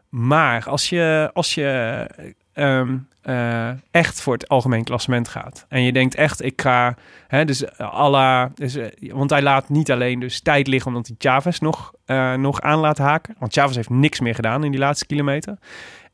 [0.09, 2.07] maar als je, als je
[2.53, 6.97] ehm, eh, echt voor het algemeen klassement gaat en je denkt echt, ik ga,
[7.29, 11.17] hè, dus alla, dus, eh, want hij laat niet alleen dus tijd liggen omdat hij
[11.19, 14.81] Chavez nog, eh, nog aan laat haken, want Chavez heeft niks meer gedaan in die
[14.81, 15.59] laatste kilometer.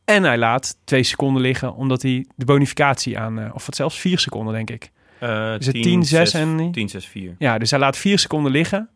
[0.04, 4.00] En hij laat twee seconden liggen omdat hij de bonificatie aan, eh, of wat zelfs
[4.00, 4.90] vier seconden denk ik.
[5.18, 7.34] Eh, het 10, 6 en- 10, 6, 4.
[7.38, 8.88] Ja, dus hij laat vier seconden liggen,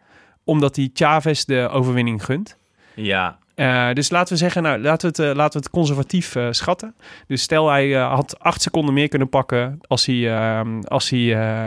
[0.44, 2.58] omdat hij Chavez de overwinning gunt.
[2.94, 6.34] Ja, Eh, dus laten we zeggen, nou, laten we het, eh, laten we het conservatief
[6.34, 6.94] eh, schatten.
[7.26, 11.18] Dus stel hij had acht seconden meer kunnen pakken als hij, ehm, als hij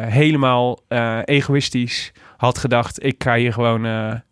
[0.09, 0.79] helemaal
[1.25, 3.85] egoïstisch had gedacht, ik ga hier gewoon,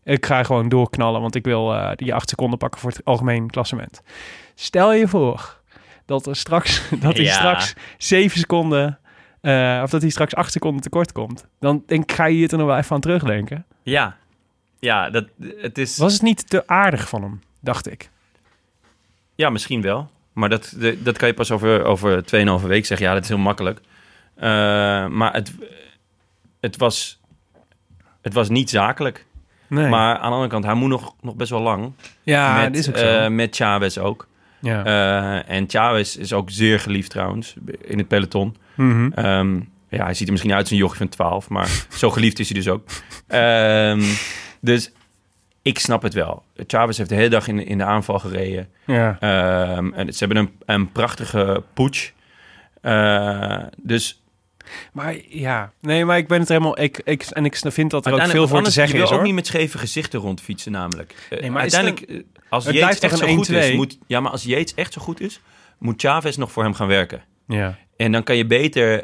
[0.03, 4.01] ik ga gewoon doorknallen, want ik wil die acht seconden pakken voor het algemeen klassement.
[4.55, 5.58] Stel je voor
[6.05, 7.34] dat er straks, dat hij Ja.
[7.34, 8.99] straks zeven seconden,
[9.84, 11.47] of dat hij straks acht seconden tekort komt.
[11.60, 13.66] Dan denk ik, ga je hier er nog wel even aan terugdenken.
[13.84, 14.16] ja.
[14.80, 15.26] Ja, dat,
[15.62, 15.97] het is...
[15.97, 18.10] Was het niet te aardig van hem, dacht ik.
[19.36, 20.10] Ja, misschien wel.
[20.34, 22.24] Maar dat, de- dat kan je pas over, over
[22.62, 23.08] 2,5 week zeggen.
[23.08, 23.80] Ja, dat is heel makkelijk.
[24.36, 24.47] Eh,
[25.08, 25.51] maar het,
[26.60, 27.20] het, was,
[28.22, 29.26] het was niet zakelijk.
[29.68, 29.89] Nee.
[29.89, 31.91] Maar aan de andere kant, hij moet nog, nog best wel lang.
[32.24, 33.05] ja, met, is ook zo.
[33.05, 34.28] eh, met Chavez ook.
[34.60, 34.84] ja.
[34.86, 38.55] Eh, en Chavez is ook zeer geliefd trouwens in het peloton.
[38.76, 39.12] Mhm.
[39.12, 39.55] Ehm,
[39.89, 42.49] ja, hij ziet er misschien uit als een jochie van 12, maar zo geliefd is
[42.49, 42.84] hij dus ook.
[43.28, 44.01] Ehm,
[44.62, 44.91] dus
[45.68, 46.43] ik snap het wel.
[46.68, 48.70] Chavez heeft de hele dag in, in de aanval gereden.
[48.86, 49.18] ja.
[49.20, 52.11] Ehm, en ze hebben een, een prachtige putsch.
[52.82, 54.22] Eh, dus
[54.91, 56.80] Maar ja, nee, maar ik ben het helemaal.
[56.80, 59.09] Ik, ik, en ik vind dat er ook veel voor te zeggen je wil is
[59.09, 59.20] hoor.
[59.20, 61.28] ook niet met scheve gezichten rondfietsen namelijk.
[61.30, 63.76] Eh, Nee, maar is uiteindelijk, eh, als toch echt een zo goed is, 1-2?
[63.76, 65.39] moet, ja, maar als Yates echt zo goed is,
[65.78, 67.24] moet Chavez nog voor hem gaan werken.
[67.47, 67.78] Ja.
[67.97, 69.03] En dan kan je beter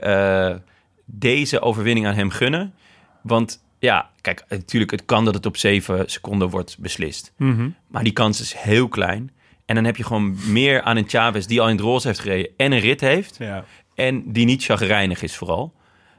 [1.05, 2.73] deze overwinning aan hem gunnen.
[3.21, 7.33] Want ja, kijk, natuurlijk, het kan dat het op 7 seconden wordt beslist.
[7.37, 7.69] Mhm.
[7.87, 9.31] Maar die kans is heel klein.
[9.65, 12.19] En dan heb je gewoon meer aan een Chavez die al in het roze heeft
[12.19, 13.35] gereden en een rit heeft.
[13.39, 13.65] ja.
[13.95, 15.73] En die niet chagrijnig is vooral.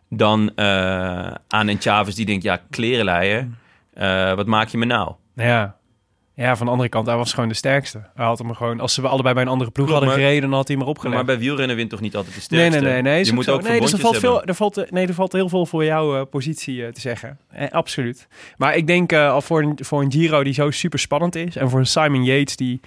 [0.09, 3.49] Dan eh, aan een Chavez die denkt, ja, klerenleier,
[3.93, 5.15] eh, wat maak je me nou?
[5.35, 5.77] Ja.
[6.37, 8.03] Ja, van de andere kant, hij was gewoon de sterkste.
[8.15, 10.49] Hij had hem gewoon, als ze allebei bij een andere ploeg Klopt, hadden maar- gereden,
[10.49, 11.17] dan had hij hem erop gelegd.
[11.17, 12.81] Maar bij wielrennen wint toch niet altijd de nee, sterkste?
[12.81, 13.21] nee, nee, nee.
[13.21, 15.49] is Je moet ook nee, dus er valt, veel, er, valt, nee, er valt heel
[15.49, 17.39] veel voor jouw eh, positie eh, te zeggen.
[17.49, 18.29] Eh, absoluut.
[18.57, 21.57] Maar ik denk al voor een, voor een Giro die zo super spannend is.
[21.57, 22.81] En voor een Simon Yates die,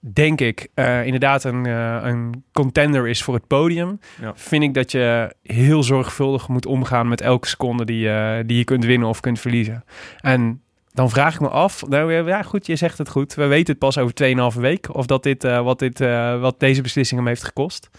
[0.00, 0.68] denk ik,
[1.04, 4.00] inderdaad een, een contender is voor het podium.
[4.20, 4.32] Ja.
[4.34, 8.08] Vind ik dat je heel zorgvuldig moet omgaan met elke seconde die,
[8.44, 9.84] die je kunt winnen of kunt verliezen.
[10.20, 10.62] En
[10.94, 13.34] dan vraag ik me af, nou ja goed, je zegt het goed.
[13.34, 14.14] We weten het pas over
[14.54, 17.90] 2,5 week of dat dit, eh, wat, dit, eh, wat deze beslissing hem heeft gekost.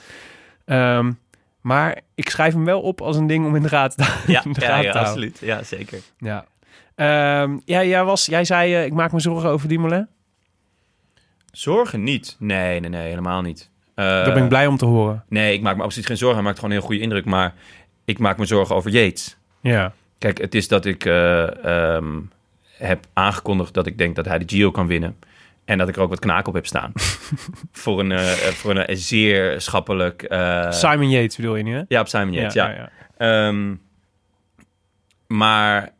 [0.65, 1.11] Ehm,
[1.61, 4.41] maar ik schrijf hem wel op als een ding om in de raad te, Ja,
[4.41, 4.93] de ja, gaten ja te houden.
[4.93, 5.39] absoluut.
[5.39, 5.99] Ja, zeker.
[6.17, 6.45] Ja.
[6.95, 10.07] Ehm, ja, jij, was, jij zei, eh, ik maak me zorgen over Dumoulin.
[11.51, 12.35] Zorgen niet.
[12.39, 13.69] Nee, nee, nee, helemaal niet.
[13.95, 15.23] Daar ben ik blij om te horen.
[15.29, 16.37] Nee, ik maak me absoluut geen zorgen.
[16.37, 17.25] Hij maakt gewoon een heel goede indruk.
[17.25, 17.53] Maar
[18.05, 19.37] ik maak me zorgen over Yates.
[19.61, 19.93] Ja.
[20.17, 21.65] Kijk, het is dat ik eh,
[21.95, 22.19] ehm,
[22.77, 25.15] heb aangekondigd dat ik denk dat hij de Giro kan winnen.
[25.65, 26.91] En dat ik er ook wat knaak op heb staan.
[27.71, 30.23] voor een, eh, voor een zeer schappelijk...
[30.23, 31.81] eh, Simon Yates bedoel je nu, hè?
[31.87, 32.69] ja, op Simon Yates, ja.
[32.69, 32.89] ja.
[33.17, 33.75] Ehm,
[35.27, 35.93] maar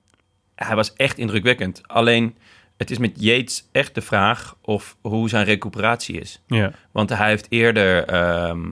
[0.55, 1.82] hij was echt indrukwekkend.
[1.88, 2.38] Alleen,
[2.78, 6.41] het is met Yates echt de vraag of hoe zijn recuperatie is.
[6.47, 6.71] ja.
[6.91, 8.65] Want hij heeft eerder ehm,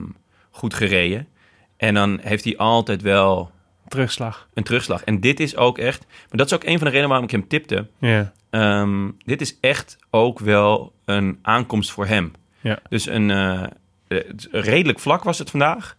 [0.50, 1.28] goed gereden.
[1.76, 3.50] En dan heeft hij altijd wel
[3.88, 4.48] Terugslag.
[4.54, 5.04] een terugslag.
[5.04, 6.06] En dit is ook echt...
[6.08, 7.86] Maar dat is ook een van de redenen waarom ik hem tipte.
[7.98, 8.32] Ja.
[8.50, 12.32] Ehm, dit is echt ook wel een aankomst voor hem.
[12.60, 12.78] Ja.
[12.88, 13.62] Dus een eh,
[14.08, 15.96] het- redelijk vlak was het vandaag.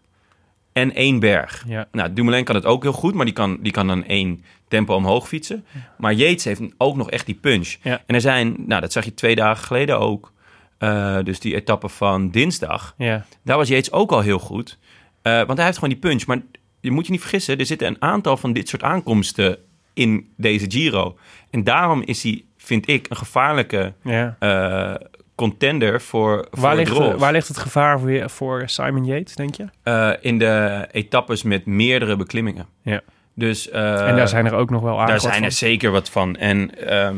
[0.74, 1.64] En één berg.
[1.68, 1.88] Ja.
[1.92, 4.96] Nou, Dumoulin kan het ook heel goed, maar die kan, die kan dan één tempo
[4.96, 5.66] omhoog fietsen.
[5.98, 7.76] Maar Yates heeft ook nog echt die punch.
[7.82, 8.02] Ja.
[8.06, 10.34] En er zijn, nou dat zag je twee dagen geleden ook.
[10.78, 12.94] eh, dus die etappe van dinsdag.
[12.98, 13.26] Ja.
[13.44, 14.78] Daar was Yates ook al heel goed.
[15.22, 16.26] Eh, want hij heeft gewoon die punch.
[16.26, 16.42] Maar
[16.86, 19.58] je moet je niet vergissen, er zitten een aantal van dit soort aankomsten
[19.94, 21.18] in deze Giro.
[21.50, 24.36] En daarom is hij, vind ik, een gevaarlijke ja.
[24.40, 24.94] eh,
[25.36, 29.56] contender voor, voor Waar, ligt, waar ligt het gevaar voor, je- voor Simon Yates, denk
[29.56, 29.66] je?
[29.84, 32.66] Eh, in de etappes met meerdere beklimmingen.
[32.82, 33.02] Ja.
[33.34, 36.10] Dus, eh, en daar zijn er ook nog wel daar aardig zijn er zeker wat
[36.10, 36.36] van.
[36.36, 37.16] En ehm,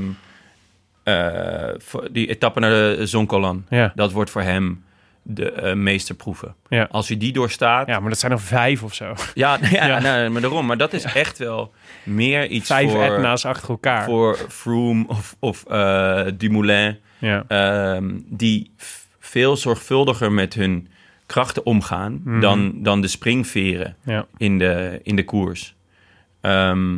[1.04, 1.70] eh,
[2.12, 3.92] die etappe naar de Zonkolan, Ja.
[3.96, 4.84] dat wordt voor hem
[5.30, 6.56] de eh, meeste proeven.
[6.70, 6.88] Ja.
[6.92, 9.14] Als hij die doorstaat, ja, maar dat zijn er vijf of zo.
[9.34, 10.00] Ja, ja, Ja.
[10.00, 10.66] nee, maar daarom.
[10.66, 11.74] Maar dat is echt wel
[12.04, 14.04] meer iets Vijf voor, Etna's achter elkaar.
[14.04, 16.98] voor Froome of, of eh, Dumoulin.
[17.18, 17.44] Ja.
[17.48, 18.72] ehm, die
[19.20, 20.88] veel zorgvuldiger met hun
[21.26, 22.40] krachten omgaan Mhm.
[22.40, 24.26] dan, dan de springveren Ja.
[24.38, 25.76] in de, in de koers.
[26.42, 26.98] Ehm,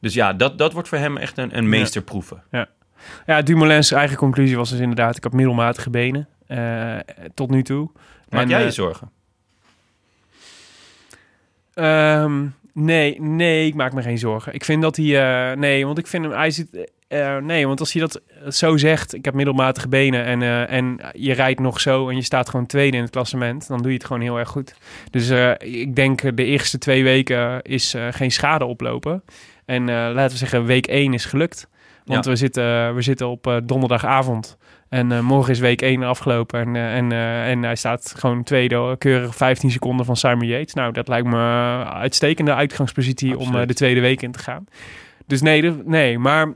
[0.00, 2.42] dus ja, dat, dat wordt voor hem echt een, een meesterproeven.
[3.26, 5.16] ja, Dumoulin's eigen conclusie was dus inderdaad...
[5.16, 6.96] ik had middelmatige benen eh,
[7.34, 7.90] tot nu toe.
[8.28, 9.10] Maak En, jij je eh, zorgen?
[11.74, 14.54] Ehm, nee, nee, ik maak me geen zorgen.
[14.54, 15.50] Ik vind dat hij...
[15.50, 16.32] eh, nee, want ik vind hem...
[16.32, 16.90] Hij zit,
[17.42, 21.60] nee, want als je dat zo zegt, ik heb middelmatige benen en, en je rijdt
[21.60, 24.22] nog zo en je staat gewoon tweede in het klassement, dan doe je het gewoon
[24.22, 24.74] heel erg goed.
[25.10, 29.22] Dus ik denk de eerste twee weken is geen schade oplopen.
[29.64, 31.68] En laten we zeggen, week 1 is gelukt.
[32.04, 32.30] Want Ja.
[32.30, 34.56] we, zitten, we zitten op donderdagavond.
[34.88, 36.60] En eh, morgen is week 1 afgelopen.
[36.60, 40.74] En, eh, en, eh, en hij staat gewoon tweede, keurig 15 seconden van Simon Yates.
[40.74, 44.64] Nou, dat lijkt me een uitstekende uitgangspositie om de tweede week in te gaan.
[45.26, 46.52] Dus nee, de- nee, maar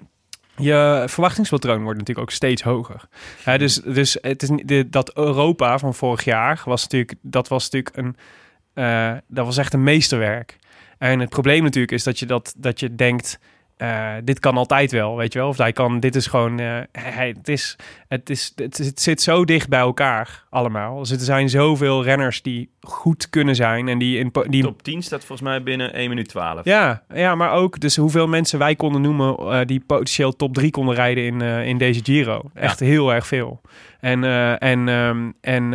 [0.57, 3.09] je verwachtingspatroon wordt natuurlijk ook steeds hoger.
[3.45, 7.71] Hè, dus, dus het is de, dat Europa van vorig jaar was natuurlijk, dat was
[7.71, 10.59] natuurlijk een, dat was echt een meesterwerk.
[10.99, 13.39] En het probleem natuurlijk is dat je dat, dat je denkt,
[13.81, 15.49] eh, dit kan altijd wel, weet je wel?
[15.49, 17.77] Of hij kan, dit is gewoon, eh, hij, het, is,
[18.09, 20.99] het, is, het, het zit zo dicht bij elkaar allemaal.
[20.99, 25.03] Dus er zijn zoveel renners die goed kunnen zijn en die in, die Top 10
[25.03, 26.65] staat volgens mij binnen 1 minuut 12.
[26.65, 30.71] ja, ja, maar ook dus hoeveel mensen wij konden noemen eh, die potentieel top 3
[30.71, 32.51] konden rijden in, in deze Giro.
[32.55, 33.61] Echt heel erg veel.
[34.01, 34.25] En,
[34.59, 35.71] en, ehm, en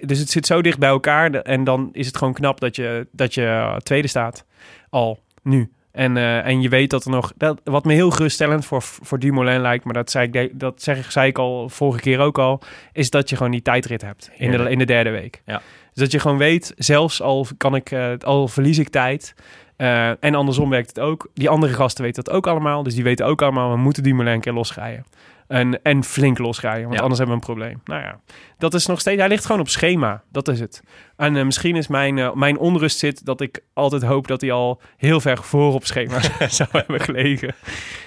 [0.00, 1.30] dus het zit zo dicht bij elkaar.
[1.30, 4.44] En dan is het gewoon knap dat je, dat je tweede staat.
[4.90, 5.70] Al nu.
[6.00, 7.32] En, eh, en je weet dat er nog...
[7.36, 9.84] Dat, wat me heel geruststellend voor, voor Dumoulin lijkt...
[9.84, 12.60] maar dat zei, ik, dat zeg, zei ik al vorige keer ook al...
[12.92, 15.42] is dat je gewoon die tijdrit hebt in de, in de derde week.
[15.44, 15.62] Ja.
[15.92, 19.34] Dus dat je gewoon weet, zelfs al, kan ik, eh, al verlies ik tijd...
[19.76, 21.28] eh, en andersom werkt het ook.
[21.34, 22.82] Die andere gasten weten dat ook allemaal.
[22.82, 25.04] Dus die weten ook allemaal, we moeten Dumoulin een keer losrijden.
[25.50, 27.00] En, en flink losrijden, want Ja.
[27.00, 27.80] anders hebben we een probleem.
[27.84, 28.20] Nou ja,
[28.58, 29.18] dat is nog steeds...
[29.18, 30.82] Hij ligt gewoon op schema, dat is het.
[31.16, 34.52] En eh, misschien is mijn, eh, mijn onrust zit dat ik altijd hoop dat hij
[34.52, 37.54] al heel ver voor op schema zou hebben gelegen.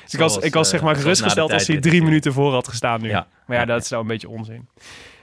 [0.03, 2.33] Dus ik was, ik was eh, zeg maar na de gerustgesteld als hij drie minuten
[2.33, 3.09] voor had gestaan nu.
[3.09, 3.27] Ja.
[3.45, 4.67] Maar ja, dat is nou een beetje onzin.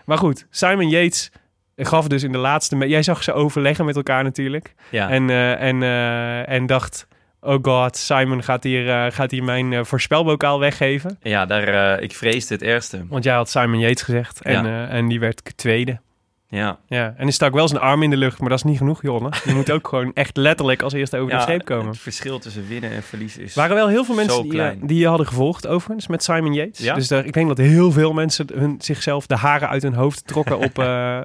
[0.04, 1.30] Maar goed, Simon Yates
[1.76, 2.76] gaf dus in de laatste...
[2.88, 4.74] Jij zag ze overleggen met elkaar natuurlijk.
[4.90, 5.08] Ja.
[5.10, 7.06] En, eh, en, eh, en dacht...
[7.40, 11.18] Oh god, Simon gaat hier, eh, gaat hier mijn eh, voorspelbokaal weggeven.
[11.22, 13.04] ja, daar, eh, ik vreesde het ergste.
[13.08, 14.42] Want jij had Simon Yates gezegd.
[14.42, 14.88] En, Ja.
[14.88, 16.00] en die werd tweede.
[16.48, 16.78] Ja.
[16.86, 19.02] Ja, en hij stak wel zijn arm in de lucht, maar dat is niet genoeg,
[19.02, 19.30] Jonne.
[19.44, 21.86] Je moet ook gewoon echt letterlijk als eerste over de ja, streep komen.
[21.86, 23.54] Het verschil tussen winnen en verliezen is...
[23.54, 26.78] Waren wel heel veel mensen die, die je hadden gevolgd, overigens, met Simon Yates.
[26.78, 26.94] Ja?
[26.94, 30.26] Dus daar, ik denk dat heel veel mensen hun, zichzelf de haren uit hun hoofd
[30.26, 30.78] trokken op,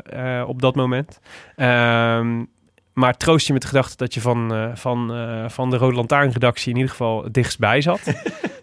[0.53, 1.19] op dat moment.
[1.55, 2.43] Ehm,
[2.95, 5.95] maar troost je met de gedachte dat je van, eh, van, eh, van de Rode
[5.95, 8.01] Lantaarn-redactie in ieder geval het dichtstbij zat.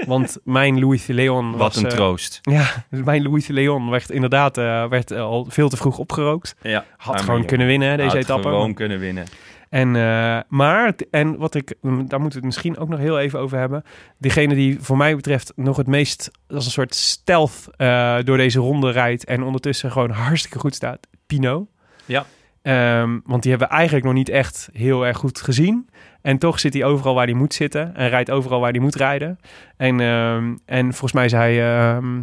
[0.07, 1.76] Want mijn Louis de Leon Wat was...
[1.76, 2.39] een eh, troost.
[2.43, 6.57] ja, mijn Louis de Leon werd inderdaad eh, werd, al veel te vroeg opgerookt.
[6.62, 7.47] Ja, Had gewoon jongen.
[7.47, 8.49] kunnen winnen, deze Had etappe.
[8.49, 9.24] gewoon kunnen winnen.
[9.72, 13.39] En, eh, maar, en wat ik, daar moeten we het misschien ook nog heel even
[13.39, 13.83] over hebben.
[14.18, 18.59] Degene die voor mij betreft nog het meest als een soort stealth eh, door deze
[18.59, 19.24] ronde rijdt.
[19.24, 21.07] En ondertussen gewoon hartstikke goed staat.
[21.26, 21.66] Pino.
[22.05, 22.26] Ja.
[22.63, 25.89] Ehm, want die hebben we eigenlijk nog niet echt heel erg goed gezien.
[26.21, 27.95] En toch zit hij overal waar hij moet zitten.
[27.95, 29.39] En rijdt overal waar hij moet rijden.
[29.77, 31.61] En, ehm, en volgens mij zei...
[31.61, 32.21] ehm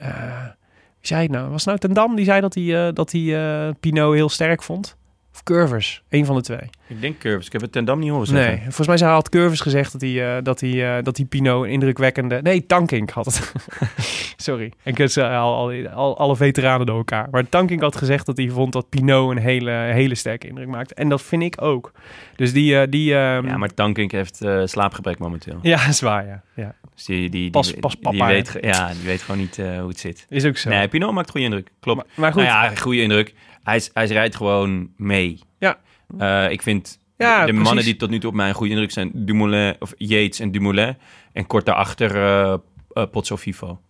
[0.00, 0.44] eh,
[0.98, 1.50] wie zei het nou?
[1.50, 2.16] Was het nou Ten Dam?
[2.16, 4.96] Die zei dat hij, eh, dat hij eh, Pino heel sterk vond.
[5.34, 6.02] Of Curvers.
[6.08, 6.58] Een van de twee.
[6.88, 7.46] Ik denk Curves.
[7.46, 8.48] Ik heb het ten Dam niet horen zeggen.
[8.50, 11.26] Nee, volgens mij zei- had Curvers gezegd dat hij, eh, dat hij, eh, dat hij
[11.26, 12.40] Pino een indrukwekkende...
[12.42, 13.52] Nee, Tankink had het.
[14.36, 14.72] Sorry.
[14.84, 17.28] Ik heb ze al, al, al- alle veteranen door elkaar.
[17.30, 20.94] Maar Tankink had gezegd dat hij vond dat Pino een hele, hele sterke indruk maakte.
[20.94, 21.92] En dat vind ik ook.
[22.36, 22.80] Dus die...
[22.80, 25.58] eh, die ehm, Ja, maar Tankink heeft slaapgebrek momenteel.
[25.62, 26.42] Ja, is waar, ja.
[26.54, 26.74] ja.
[26.94, 28.60] Dus die, die, die, Pas- die, pas die papa, weet, hè?
[28.60, 30.26] ge- ja, die weet gewoon niet hoe het zit.
[30.28, 30.68] Is ook zo.
[30.70, 31.68] Nee, Pinot maakt goede indruk.
[31.80, 31.96] Klopt.
[31.98, 32.42] maar, maar goed.
[32.42, 33.34] Nou ja, goede indruk.
[33.62, 35.38] Hij, rijdt gewoon mee.
[35.58, 35.78] Ja.
[36.18, 37.64] Eh, ik vind Ja, de, precies.
[37.64, 39.10] mannen die tot nu toe op mij een goede indruk zijn...
[39.14, 40.96] Dumoulin, of Yates en Dumoulin.
[41.32, 42.58] En kort daarachter eh
[42.92, 43.80] eh, Potso Vivo.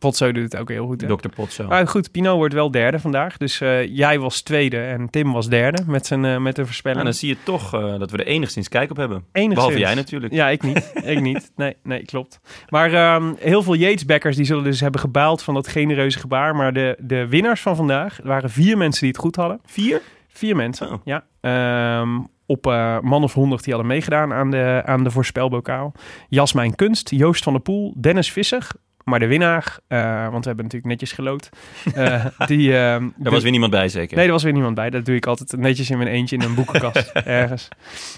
[0.00, 1.00] Potso doet het ook heel goed.
[1.00, 1.06] hè?
[1.16, 1.28] Dr.
[1.28, 1.66] Potso.
[1.68, 3.36] Maar goed, Pino wordt wel derde vandaag.
[3.36, 6.98] Dus eh, jij was tweede en Tim was derde met, zijn, eh, met de voorspelling.
[7.00, 9.16] En dan zie je toch eh, dat we er enigszins kijk op hebben.
[9.32, 9.54] Enigszins.
[9.54, 10.32] Behalve jij natuurlijk.
[10.32, 10.92] Ja, ik niet.
[11.04, 11.50] ik niet.
[11.56, 12.40] Nee, nee, klopt.
[12.68, 16.56] Maar ehm, heel veel Yates-backers die zullen dus hebben gebaald van dat genereuze gebaar.
[16.56, 19.60] Maar de, de winnaars van vandaag waren vier mensen die het goed hadden.
[19.64, 20.00] Vier?
[20.28, 21.00] Vier mensen, Oh.
[21.04, 21.24] ja.
[21.40, 22.64] Ehm, op
[23.02, 25.92] man of honderd die hadden meegedaan aan de, aan de voorspelbokaal.
[26.28, 28.66] Jasmijn Kunst, Joost van der Poel, Dennis Visser.
[29.04, 31.50] Maar de winnaar, eh, want we hebben natuurlijk netjes geloot.
[31.94, 34.16] eh, die, ehm, Er was weer niemand bij zeker?
[34.16, 34.90] Nee, er was weer niemand bij.
[34.90, 37.68] Dat doe ik altijd netjes in mijn eentje in een boekenkast ergens.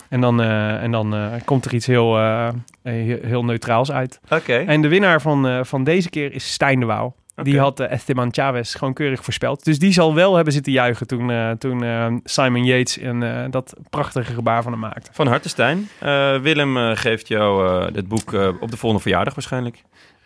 [0.08, 2.48] En dan, eh, en dan eh, komt er iets heel, eh,
[2.82, 4.20] heel, neutraals uit.
[4.30, 4.54] Oké.
[4.56, 7.14] En de winnaar van, eh, van deze keer is Stijn de Wouw.
[7.42, 9.64] Die had eh, Esteban Chavez gewoon keurig voorspeld.
[9.64, 13.74] Dus die zal wel hebben zitten juichen toen, eh, toen eh, Simon Yates eh, dat
[13.90, 15.10] prachtige gebaar van hem maakte.
[15.12, 15.88] Van harte Stijn.
[15.98, 19.82] Eh, Willem eh, geeft jou eh, het boek eh, op de volgende verjaardag waarschijnlijk.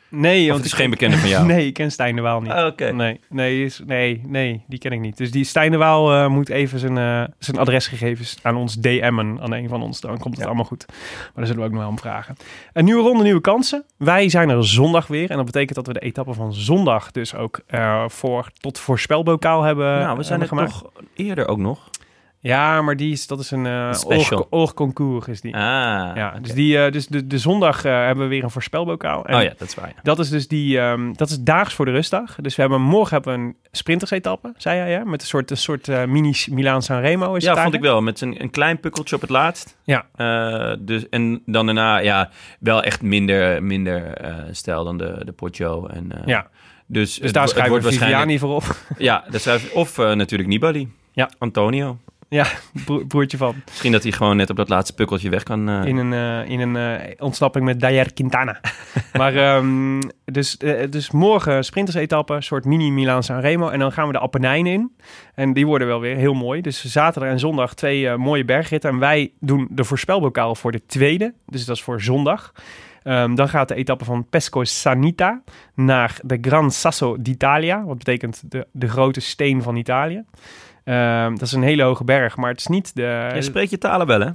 [0.09, 1.47] Nee, Of want het is ik- geen bekende van jou?
[1.53, 2.51] Nee, ik ken Stijn de Waal niet.
[2.53, 2.93] Ah, Oké.
[2.93, 5.17] Nee, nee, is, nee, nee, die ken ik niet.
[5.17, 9.41] Dus die Stijn de Waal eh, moet even zijn, eh, zijn adresgegevens aan ons DM'en,
[9.41, 10.01] aan een van ons.
[10.01, 10.47] Dan komt het Ja.
[10.47, 10.85] allemaal goed.
[10.89, 12.37] Maar daar zullen we ook nog wel om vragen.
[12.73, 13.85] Een nieuwe ronde, nieuwe kansen.
[13.97, 15.31] Wij zijn er zondag weer.
[15.31, 19.63] En dat betekent dat we de etappe van zondag dus ook eh, voor, tot voorspelbokaal
[19.63, 20.71] hebben nou, we zijn er gemaakt.
[20.71, 21.91] toch eerder ook nog.
[22.47, 23.67] Ja, maar die is, dat is een
[24.07, 25.55] oog- oogconcours is die.
[25.55, 25.61] Ah,
[26.15, 29.25] ja, dus, die, eh, dus de, de zondag eh, hebben we weer een voorspelbokaal.
[29.27, 29.89] En Oh ja, dat is waar.
[29.89, 30.01] ja.
[30.03, 32.35] Dat is dus die, ehm, dat is daags voor de rustdag.
[32.41, 35.05] Dus we hebben morgen hebben we een sprintersetappe, zei jij, ja?
[35.05, 37.35] Met een soort, een soort mini Milaan San Remo.
[37.35, 38.03] Is Ja, het vond ik wel.
[38.03, 39.77] Met een, een klein pukkeltje op het laatst.
[39.85, 40.07] Ja.
[40.79, 42.31] Dus, en dan daarna, ja,
[42.61, 44.13] wel echt minder, minder
[44.51, 45.87] stijl dan de, de Poggio.
[45.87, 46.47] En, Ja.
[46.87, 47.93] Dus, Dus daar schrijven we.
[47.93, 48.77] Viviani voor op.
[48.99, 50.93] Ja, daar of natuurlijk Nibali.
[51.13, 51.31] Ja.
[51.39, 51.99] Antonio.
[52.29, 52.47] Ja,
[52.85, 53.55] bro- broertje van.
[53.67, 55.69] Misschien dat hij gewoon net op dat laatste pukkeltje weg kan.
[55.69, 58.61] eh, In een, eh, in een eh, ontsnapping met Dayer Quintana.
[59.19, 60.57] maar ehm, dus,
[60.91, 63.69] dus morgen sprintersetappe, een soort mini Milaan San Remo.
[63.69, 64.93] En dan gaan we de Appenijnen in.
[65.35, 66.61] En die worden wel weer heel mooi.
[66.61, 68.91] Dus zaterdag en zondag twee mooie bergritten.
[68.91, 71.35] En wij doen de voorspelbokaal voor de tweede.
[71.47, 72.53] Dus dat is voor zondag.
[73.03, 75.43] Ehm, dan gaat de etappe van Pesco Sanita
[75.75, 77.85] naar de Gran Sasso d'Italia.
[77.85, 80.25] Wat betekent de, de grote steen van Italië.
[80.87, 83.31] Ehm, dat is een hele hoge berg, maar het is niet de...
[83.35, 84.31] Je spreekt je talen wel, hè?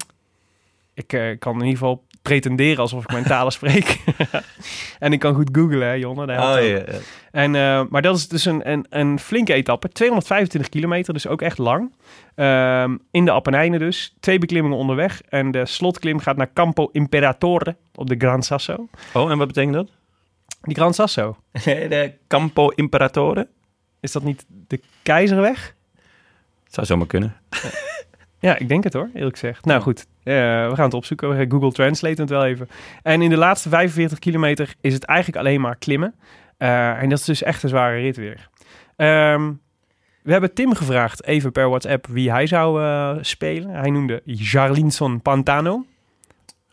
[0.94, 4.04] Ik eh, kan in ieder geval pretenderen alsof ik mijn talen spreek.
[5.00, 6.26] en ik kan goed googlen, hè, Jonne.
[6.26, 7.02] dat helpt ook.
[7.32, 9.90] En, eh, maar dat is dus een, een, een flinke etappe.
[9.90, 11.96] 225 kilometer, dus ook echt lang.
[12.36, 14.16] Ehm, in de Appenijnen dus.
[14.20, 15.22] Twee beklimmingen onderweg.
[15.22, 18.88] En de slotklim gaat naar Campo Imperatore op de Gran Sasso.
[19.14, 19.90] Oh, en wat betekent dat?
[20.62, 23.48] Die Gran Sasso, de Campo Imperatore.
[24.00, 25.76] is dat niet de Keizerweg?
[26.72, 27.34] Zou zomaar kunnen.
[28.40, 29.66] Ja, ik denk het hoor, eerlijk gezegd.
[29.66, 30.34] Nou goed, eh,
[30.70, 31.30] we gaan het opzoeken.
[31.30, 32.70] We gaan Google Translate het wel even.
[33.04, 36.14] En in de laatste 45 kilometer is het eigenlijk alleen maar klimmen.
[36.58, 38.50] Eh, en dat is dus echt een zware rit weer.
[38.96, 39.52] Ehm,
[40.22, 43.70] we hebben Tim gevraagd, even per WhatsApp, wie hij zou eh, spelen.
[43.70, 45.86] Hij noemde Jarlinson Pantano.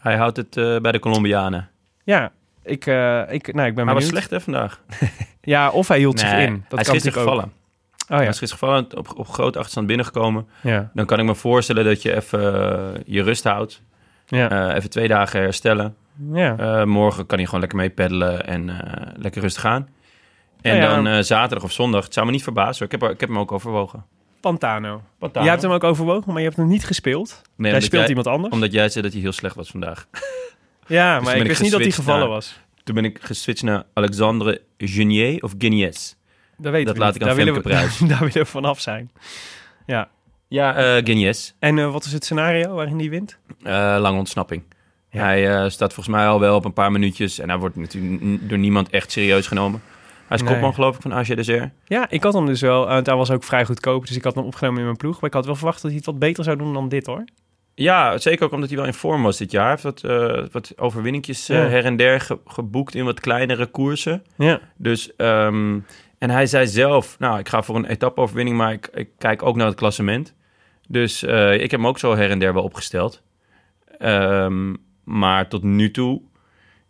[0.01, 1.69] Hij houdt het eh, bij de Colombianen.
[2.05, 2.33] Ja,
[2.63, 4.81] ik, eh, ik, nou, ik ben Hij was slecht, hè, vandaag?
[5.41, 6.37] Ja, of hij hield zich in.
[6.39, 7.23] Dat hij is kan gisteren natuurlijk ook.
[7.23, 7.53] gevallen.
[8.11, 10.47] Oh ja, gisteren gevallen, op, op grote achterstand binnengekomen.
[10.63, 12.55] ja, Dan kan ik me voorstellen dat je even
[12.97, 13.83] eh, je rust houdt.
[14.27, 14.69] ja.
[14.71, 15.97] Eh, even twee dagen herstellen.
[16.33, 16.57] ja.
[16.59, 18.71] Eh, morgen kan hij gewoon lekker mee peddelen en
[19.17, 19.89] lekker rustig gaan.
[20.61, 21.03] En Ja, ja.
[21.03, 22.85] dan zaterdag of zondag, het zou me niet verbazen.
[22.85, 24.05] Ik heb, ik heb hem ook overwogen.
[24.41, 25.03] Pantano.
[25.19, 25.45] Pantano.
[25.45, 27.43] Jij hebt hem ook overwogen, maar je hebt hem niet gespeeld.
[27.57, 28.55] Nee, Hij speelt jij- iemand anders.
[28.55, 30.07] Omdat jij zei dat hij heel slecht was vandaag.
[30.87, 32.61] Ja, Dus maar ben ik ik wist niet dat hij gevallen naar- was.
[32.85, 36.17] Toen ben ik geswitcht naar Alexandre Genier of Guinness.
[36.59, 37.23] Dat, laat niet.
[37.23, 37.99] ik aan daar Femke Pruis.
[38.09, 39.11] Daar willen we vanaf zijn.
[39.87, 40.09] Ja.
[40.49, 41.55] Ja, eh Guinness.
[41.59, 43.39] En eh, wat is het scenario waarin die wint?
[43.63, 44.63] Eh, lange ontsnapping.
[45.11, 45.23] Ja.
[45.25, 47.39] Hij staat volgens mij al wel op een paar minuutjes.
[47.39, 49.83] En hij wordt natuurlijk door niemand echt serieus genomen.
[50.27, 50.53] Hij is Nee.
[50.53, 51.71] kopman geloof ik van AG Desert.
[51.85, 52.89] Ja, ik had hem dus wel.
[52.91, 55.15] Uh, hij was ook vrij goedkoop, dus ik had hem opgenomen in mijn ploeg.
[55.21, 57.25] Maar ik had wel verwacht dat hij het wat beter zou doen dan dit hoor.
[57.75, 59.63] Ja, zeker ook omdat hij wel in vorm was dit jaar.
[59.65, 61.55] Hij heeft wat, eh, wat overwinningjes Ja.
[61.55, 64.23] her en der ge- geboekt in wat kleinere koersen.
[64.37, 64.61] Ja.
[64.77, 65.79] Dus, ehm,
[66.19, 69.57] en hij zei zelf, nou, ik ga voor een etappe-overwinning, maar ik, ik kijk ook
[69.57, 70.35] naar het klassement.
[70.89, 73.23] Dus eh, ik heb hem ook zo her en der wel opgesteld.
[73.99, 76.21] Ehm, maar tot nu toe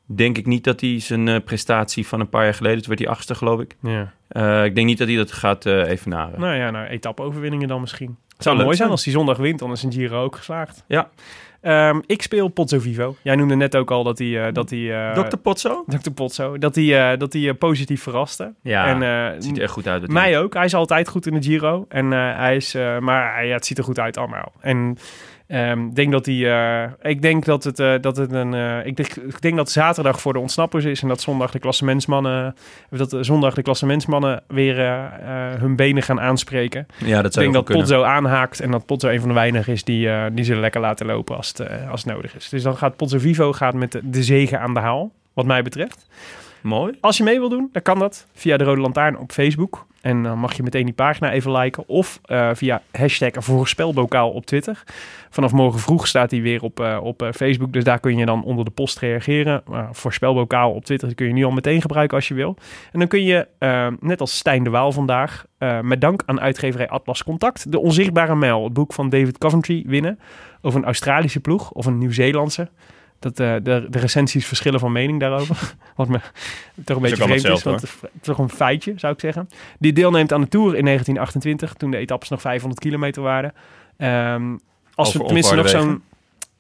[0.07, 3.01] denk ik niet dat hij zijn eh, prestatie van een paar jaar geleden, toen werd
[3.01, 3.77] hij achtste geloof ik.
[3.83, 4.13] ja.
[4.29, 6.41] Eh, ik denk niet dat hij dat gaat evenaren.
[6.41, 8.17] Nou ja, nou, etappe-overwinningen dan misschien.
[8.33, 8.91] Het zou mooi zijn zijn.
[8.91, 10.85] als hij zondag wint, dan is een Giro ook geslaagd.
[10.87, 11.11] Ja.
[11.61, 13.17] Ehm, ik speel Pozzo Vivo.
[13.23, 14.47] Jij noemde net ook al dat hij...
[14.47, 15.37] eh, dat hij eh, Dr.
[15.37, 15.85] Potso?
[15.87, 16.11] Dr.
[16.11, 16.59] Pozzo.
[16.59, 18.55] Dat hij, eh, dat hij positief verraste.
[18.63, 20.09] Ja, en, eh, het ziet er echt goed uit.
[20.09, 20.55] Mij ook.
[20.55, 21.85] Hij is altijd goed in de Giro.
[21.89, 24.53] En eh, hij is, eh, maar ja, het ziet er goed uit allemaal.
[24.61, 24.97] En
[25.49, 26.53] ehm, denk dat hij,
[26.85, 29.71] eh, ik denk dat het, eh, dat het een, eh, ik, denk, ik denk dat
[29.71, 32.55] zaterdag voor de ontsnappers is en dat zondag de klassementsmannen,
[32.91, 34.77] dat zondag de klassementsmannen weer
[35.59, 36.87] hun benen gaan aanspreken.
[36.99, 37.77] Ja, dat Ik zou denk wel dat.
[37.77, 41.07] Potzo aanhaakt en dat Potzo een van de weinigen is die, die ze lekker laten
[41.07, 42.49] lopen als het, als het nodig is.
[42.49, 45.63] Dus dan gaat Potso Vivo gaat met de, de zegen aan de haal, wat mij
[45.63, 46.07] betreft.
[46.61, 46.95] Mooi.
[47.01, 49.87] Als je mee wil doen, dan kan dat via de Rode Lantaarn op Facebook.
[50.01, 51.89] En dan mag je meteen die pagina even liken.
[51.89, 54.83] Of eh, via hashtag voorspelbokaal op Twitter.
[55.31, 57.73] Vanaf morgen vroeg staat die weer op, eh, op eh, Facebook.
[57.73, 59.63] Dus daar kun je dan onder de post reageren.
[59.71, 62.57] Uh, voorspelbokaal op Twitter kun je nu al meteen gebruiken als je wil.
[62.93, 63.47] En dan kun je,
[64.01, 65.47] net als Stijn de Waal vandaag...
[65.83, 67.73] met dank aan uitgeverij Atlas Contact...
[67.73, 70.19] De Onzichtbare Mijl, het boek van David Coventry, winnen.
[70.63, 72.69] Over een Australische ploeg of een Nieuw-Zeelandse.
[73.19, 75.75] Dat, eh, de, de recensies verschillen van mening daarover.
[75.97, 76.21] Wat me
[76.85, 77.63] toch een beetje vreemd is.
[77.63, 79.49] Want het is toch een feitje, zou ik zeggen.
[79.79, 83.53] Die deelneemt aan de Tour in 1928, toen de etappes nog 500 kilometer waren.
[83.97, 84.57] Ehm,
[84.95, 86.03] als Over we tenminste nog zo'n...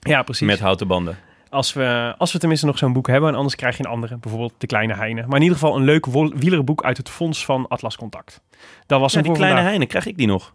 [0.00, 0.46] Ja, precies.
[0.46, 1.18] Met houten banden.
[1.50, 3.28] Als we, als we tenminste nog zo'n boek hebben.
[3.28, 4.16] En anders krijg je een andere.
[4.16, 5.26] Bijvoorbeeld De Kleine Heine.
[5.26, 8.40] Maar in ieder geval een leuk wielerboek uit het fonds van Atlas Contact.
[8.86, 9.74] Dat was Ja, hem die kleine vandaag.
[9.74, 10.54] Heine, krijg ik die nog?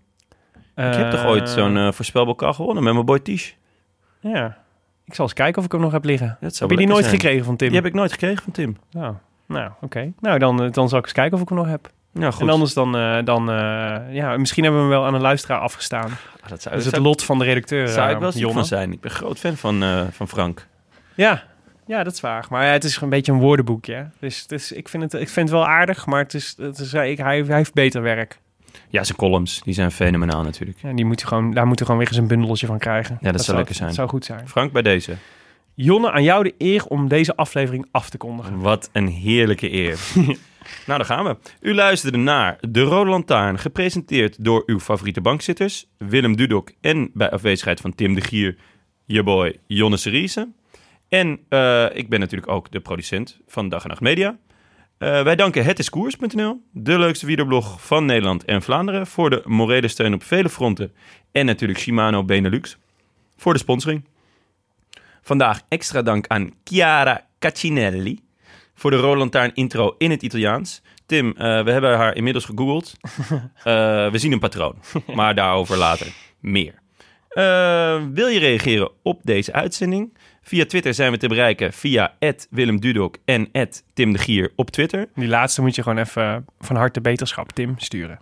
[0.75, 3.51] ik heb toch ooit zo'n eh voorspelbokaal gewonnen met mijn boy Tish?
[4.19, 4.62] Ja.
[5.05, 6.37] Ik zal eens kijken of ik hem nog heb liggen.
[6.41, 7.15] Dat Heb je die nooit zijn.
[7.19, 7.67] gekregen van Tim?
[7.67, 8.77] Die heb ik nooit gekregen van Tim.
[8.91, 9.13] Nou,
[9.45, 10.11] nou oké.
[10.19, 11.91] Nou, dan, eh, dan zal ik eens kijken of ik hem nog heb.
[12.13, 12.41] Ja, goed.
[12.41, 15.59] En anders dan, eh, dan eh, ja, misschien hebben we hem wel aan een luisteraar
[15.59, 16.09] afgestaan.
[16.41, 18.63] Ah, dat zou, Dat is dat het lot van de redacteur, zou ik wel Jonne.
[18.63, 18.91] zijn.
[18.91, 20.67] Ik ben groot fan van, van Frank.
[21.13, 21.43] Ja.
[21.85, 22.45] ja, dat is waar.
[22.49, 24.09] Maar ja, het is een beetje een woordenboekje.
[24.19, 26.93] Dus is, ik, vind het, ik vind het wel aardig, maar het is, het is,
[26.93, 28.39] ik, hij, hij heeft beter werk.
[28.89, 30.79] Ja, zijn columns, die zijn fenomenaal natuurlijk.
[30.81, 33.17] Ja, die moet je gewoon, daar moet je gewoon weer eens een bundeltje van krijgen.
[33.21, 33.87] Ja, dat zou lekker zijn.
[33.87, 34.47] Dat zou goed zijn.
[34.47, 35.15] Frank, bij deze.
[35.75, 38.59] Jonne, aan jou de eer om deze aflevering af te kondigen.
[38.59, 39.99] Wat een heerlijke eer.
[40.87, 41.37] nou, daar gaan we.
[41.59, 47.29] U luisterde naar De Rode Lantaarn, gepresenteerd door uw favoriete bankzitters, Willem Dudok en bij
[47.29, 48.55] afwezigheid van Tim de Gier,
[49.05, 50.49] je boy Jonne Seriese.
[51.09, 54.37] En eh, ik ben natuurlijk ook de producent van Dag en Nacht Media.
[54.97, 60.13] Eh, wij danken hetiskoers.nl, de leukste wielerblog van Nederland en Vlaanderen, voor de morele steun
[60.13, 60.93] op vele fronten.
[61.31, 62.77] En natuurlijk Shimano Benelux
[63.37, 64.05] voor de sponsoring.
[65.21, 68.19] Vandaag extra dank aan Chiara Caccinelli
[68.73, 70.81] voor de Roland Lantaarn intro in het Italiaans.
[71.05, 72.93] Tim, eh, we hebben haar inmiddels gegoogeld.
[73.63, 74.75] Eh, we zien een patroon,
[75.15, 76.81] maar daarover later meer.
[78.13, 80.17] Wil je reageren op deze uitzending?
[80.45, 82.13] Via Twitter zijn we te bereiken via
[82.49, 83.51] Willem Dudok en
[83.93, 85.07] Tim de Gier op Twitter.
[85.15, 88.19] Die laatste moet je gewoon even van harte beterschap Tim sturen.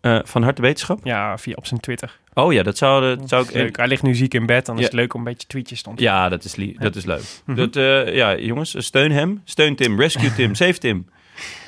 [0.00, 1.00] Eh, van harte wetenschap.
[1.02, 2.18] Ja, via op zijn Twitter.
[2.34, 3.52] Oh ja, dat zou, dat zou ik...
[3.52, 3.76] Leuk.
[3.76, 5.88] Hij ligt nu ziek in bed, dan is het leuk om een beetje tweetjes te
[5.88, 6.14] ontvangen.
[6.14, 7.42] Ja, dat is, dat is leuk.
[7.46, 9.40] dat, eh, ja, jongens, steun hem.
[9.44, 10.00] Steun Tim.
[10.00, 10.54] Rescue Tim.
[10.60, 11.06] Save Tim.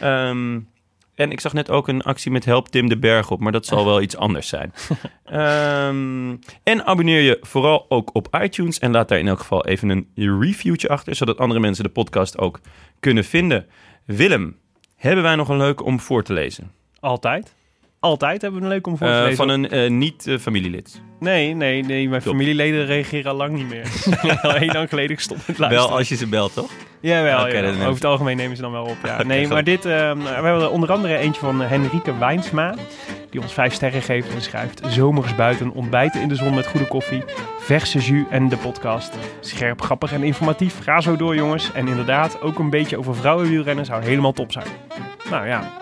[0.00, 0.60] Ehm,
[1.14, 3.66] en ik zag net ook een actie met Help Tim de Berg op, maar dat
[3.66, 4.72] zal wel iets anders zijn.
[5.24, 9.88] Ehm, en abonneer je vooral ook op iTunes en laat daar in elk geval even
[9.88, 10.08] een
[10.40, 12.60] reviewtje achter, zodat andere mensen de podcast ook
[13.00, 13.66] kunnen vinden.
[14.04, 14.56] Willem,
[14.96, 16.72] hebben wij nog een leuke om voor te lezen?
[17.00, 17.54] Altijd.
[18.02, 19.36] Altijd hebben we een leuk om voor te Eh, lezen.
[19.36, 21.00] van een eh, niet-familielid.
[21.20, 22.08] Nee, nee, nee.
[22.08, 22.32] Mijn Top.
[22.32, 23.86] familieleden reageren al lang niet meer.
[24.42, 25.88] al heel lang geleden gestopt met luisteren.
[25.88, 26.70] Wel als je ze belt, toch?
[27.00, 27.74] Jawel, ze.
[27.80, 28.96] over het algemeen nemen ze dan wel op.
[29.04, 29.22] Ja.
[29.26, 32.74] Nee, maar dit, ehm, we hebben er onder andere eentje van Henrike Wijnsma.
[33.30, 34.80] Die ons vijf sterren geeft en schrijft...
[34.86, 37.22] Zomers buiten, ontbijten in de zon met goede koffie...
[37.58, 39.14] verse jus en de podcast.
[39.40, 40.78] Scherp, grappig en informatief.
[40.82, 41.72] Ga zo door, jongens.
[41.72, 44.66] En inderdaad, ook een beetje over vrouwenwielrennen zou helemaal top zijn.
[45.30, 45.72] Nou ja,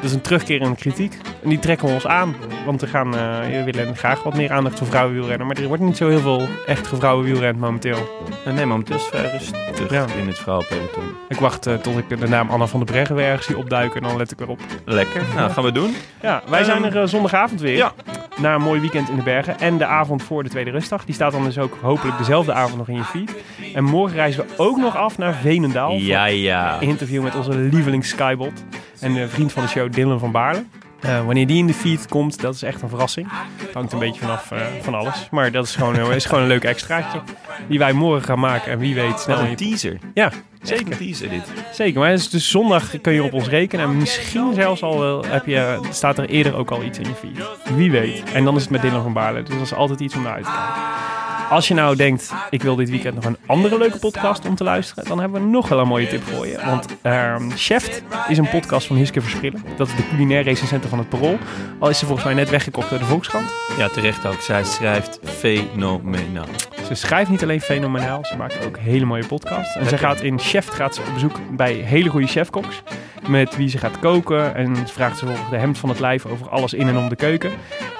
[0.00, 1.18] dat is een terugkerende kritiek.
[1.42, 2.34] En die trekken we ons aan.
[2.64, 5.46] Want we, gaan, eh, we willen graag wat meer aandacht voor vrouwenwielrennen.
[5.46, 8.08] Maar er wordt niet zo heel veel echt vrouwenwielrennen momenteel.
[8.44, 10.04] Eh, nee, momenteel is het vrij rustig Ja.
[10.20, 11.04] in het vrouwenpeloton.
[11.28, 14.00] Ik wacht eh, tot ik de naam Anna van der Breggen weer ergens zie opduiken
[14.02, 14.60] en dan let ik erop.
[14.84, 15.22] Lekker.
[15.34, 15.94] Nou, gaan we doen.
[16.22, 17.76] Ja, wij zijn er eh, zondagavond weer.
[17.76, 17.92] Ja.
[18.36, 19.58] Na een mooi weekend in de bergen.
[19.60, 21.04] En de avond voor de tweede rustdag.
[21.04, 23.34] Die staat dan dus ook hopelijk dezelfde avond nog in je feed.
[23.74, 25.92] En morgen reizen we ook nog af naar Veenendaal.
[25.92, 26.72] Ja, ja.
[26.72, 28.64] Voor een interview met onze lievelings Skybot.
[29.00, 30.64] En de vriend van de show Dylan van Baarle.
[31.00, 33.28] Eh, wanneer die in de feed komt, dat is echt een verrassing.
[33.56, 35.28] Het hangt een beetje vanaf eh, van alles.
[35.30, 37.20] Maar dat is gewoon, eh, is gewoon een leuk extraatje.
[37.68, 38.72] Die wij morgen gaan maken.
[38.72, 39.98] En wie weet snel Wat in een teaser.
[40.14, 40.32] Ja,
[40.68, 41.42] Zeker teaser dit.
[41.72, 43.84] Zeker, maar dus, dus zondag kun je op ons rekenen.
[43.84, 47.14] En misschien zelfs al wel heb je, staat er eerder ook al iets in je
[47.14, 47.76] feed.
[47.76, 48.22] Wie weet.
[48.32, 49.42] En dan is het met Dylan van Baarle.
[49.42, 51.06] Dus dat is altijd iets om naar uit te kijken.
[51.50, 54.64] Als je nou denkt, ik wil dit weekend nog een andere leuke podcast om te
[54.64, 56.58] luisteren, dan hebben we nog wel een mooie tip voor je.
[56.64, 59.62] Want ehm Chef is een podcast van Hiske Versprillen.
[59.76, 61.38] Dat is de culinair recensenten van het Parool.
[61.78, 63.52] Al is ze volgens mij net weggekocht door de Volkskrant.
[63.78, 64.40] Ja, terecht ook.
[64.40, 66.46] Zij schrijft fenomenaal.
[66.86, 69.76] Ze schrijft niet alleen fenomenaal, ze maakt ook hele mooie podcasts.
[69.76, 72.82] En ze gaat in Chef gaat ze op bezoek bij hele goede chefkoks.
[73.28, 74.54] Met wie ze gaat koken.
[74.54, 77.08] En ze vraagt ze volgens de hemd van het lijf over alles in en om
[77.08, 77.50] de keuken.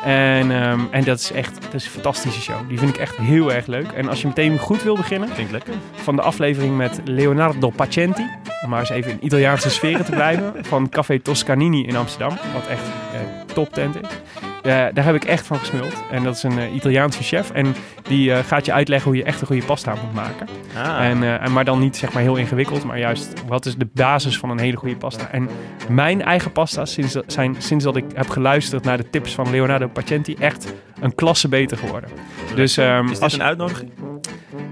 [0.05, 2.69] En, ehm, en dat is echt dat is een fantastische show.
[2.69, 3.93] Die vind ik echt heel erg leuk.
[3.93, 5.75] En als je meteen goed wil beginnen, Klinkt lekker.
[5.95, 8.27] van de aflevering met Leonardo Pacenti.
[8.65, 10.53] Om maar eens even in Italiaanse sferen te blijven.
[10.61, 12.37] Van Café Toscanini in Amsterdam.
[12.55, 12.83] Wat echt
[13.13, 13.21] eh,
[13.55, 14.09] top tent is.
[14.69, 16.05] Eh, daar heb ik echt van gesmuld.
[16.11, 17.51] En dat is een eh, Italiaanse chef.
[17.51, 20.49] En die eh, gaat je uitleggen hoe je echt een goede pasta moet maken.
[20.77, 22.85] Ah, En, en maar dan niet zeg maar heel ingewikkeld.
[22.85, 25.31] Maar juist wat is de basis van een hele goede pasta.
[25.31, 25.49] En
[25.89, 29.89] mijn eigen pasta's sinds, zijn sinds dat ik heb geluisterd naar de tips van Leonardo
[29.89, 32.11] Pacenti echt een klasse beter geworden.
[32.55, 33.91] Dus ehm, is dit als een uitnodiging?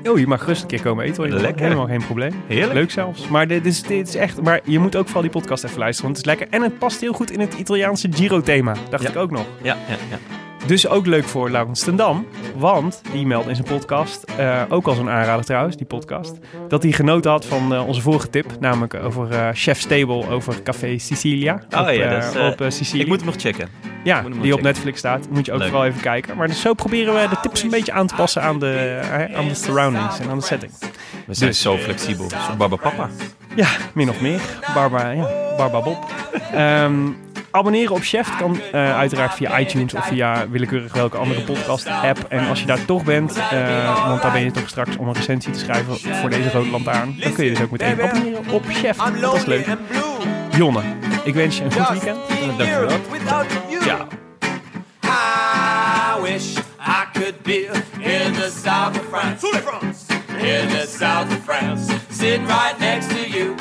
[0.05, 1.41] Oh, je mag gerust een keer komen eten hoor.
[1.41, 1.63] Lekker.
[1.63, 2.33] Helemaal geen probleem.
[2.47, 2.73] Heerlijk.
[2.75, 3.29] Leuk zelfs.
[3.29, 4.43] Maar dit is, dit is echt...
[4.43, 6.57] Maar je moet ook vooral die podcast even luisteren, want het is lekker.
[6.57, 8.75] En het past heel goed in het Italiaanse Giro-thema.
[8.91, 9.09] Dacht Ja.
[9.11, 9.45] ik ook nog.
[9.63, 10.19] Ja, ja, ja.
[10.67, 14.87] Dus ook leuk voor Laurens ten Dam, want die meldt in zijn podcast, eh, ook
[14.87, 16.33] als een aanrader trouwens, die podcast,
[16.69, 20.63] dat hij genoten had van eh, onze vorige tip, namelijk over eh, Chef's Table over
[20.63, 23.01] Café Sicilia Oh op, ja, dat is, op Sicilië.
[23.03, 23.69] Ik moet hem nog checken.
[24.05, 24.61] ja, die op.
[24.63, 25.69] Netflix staat, moet je ook Leuk.
[25.69, 26.37] vooral even kijken.
[26.37, 29.01] Maar dus zo proberen we de tips een beetje aan te passen aan de,
[29.35, 30.73] aan de surroundings en aan de setting.
[31.27, 32.29] We zijn Dus- zo flexibel.
[32.31, 33.09] Zo Baba Papa.
[33.57, 34.41] Ja, min of meer.
[34.75, 36.05] Barba, ja, Barba Bob.
[36.53, 37.07] Ehm,
[37.51, 42.27] abonneren op Chef kan eh, uiteraard via iTunes of via willekeurig welke andere podcast-app.
[42.29, 45.15] En als je daar toch bent, eh, want daar ben je toch straks om een
[45.15, 48.65] recensie te schrijven voor deze rode lantaarn, dan kun je dus ook meteen abonneren op
[48.69, 49.07] Chef.
[49.07, 49.77] I'm Dat is lonely leuk.
[50.57, 50.81] Jonne,
[51.25, 52.19] ik wens je een goed weekend.
[52.57, 52.99] Dankjewel.
[53.11, 53.85] Without you.
[53.85, 54.07] Ja.
[55.05, 57.69] I wish I could be
[57.99, 59.47] in the south of France.
[60.39, 61.93] In the south of France.
[62.11, 63.55] Sitting right next to you.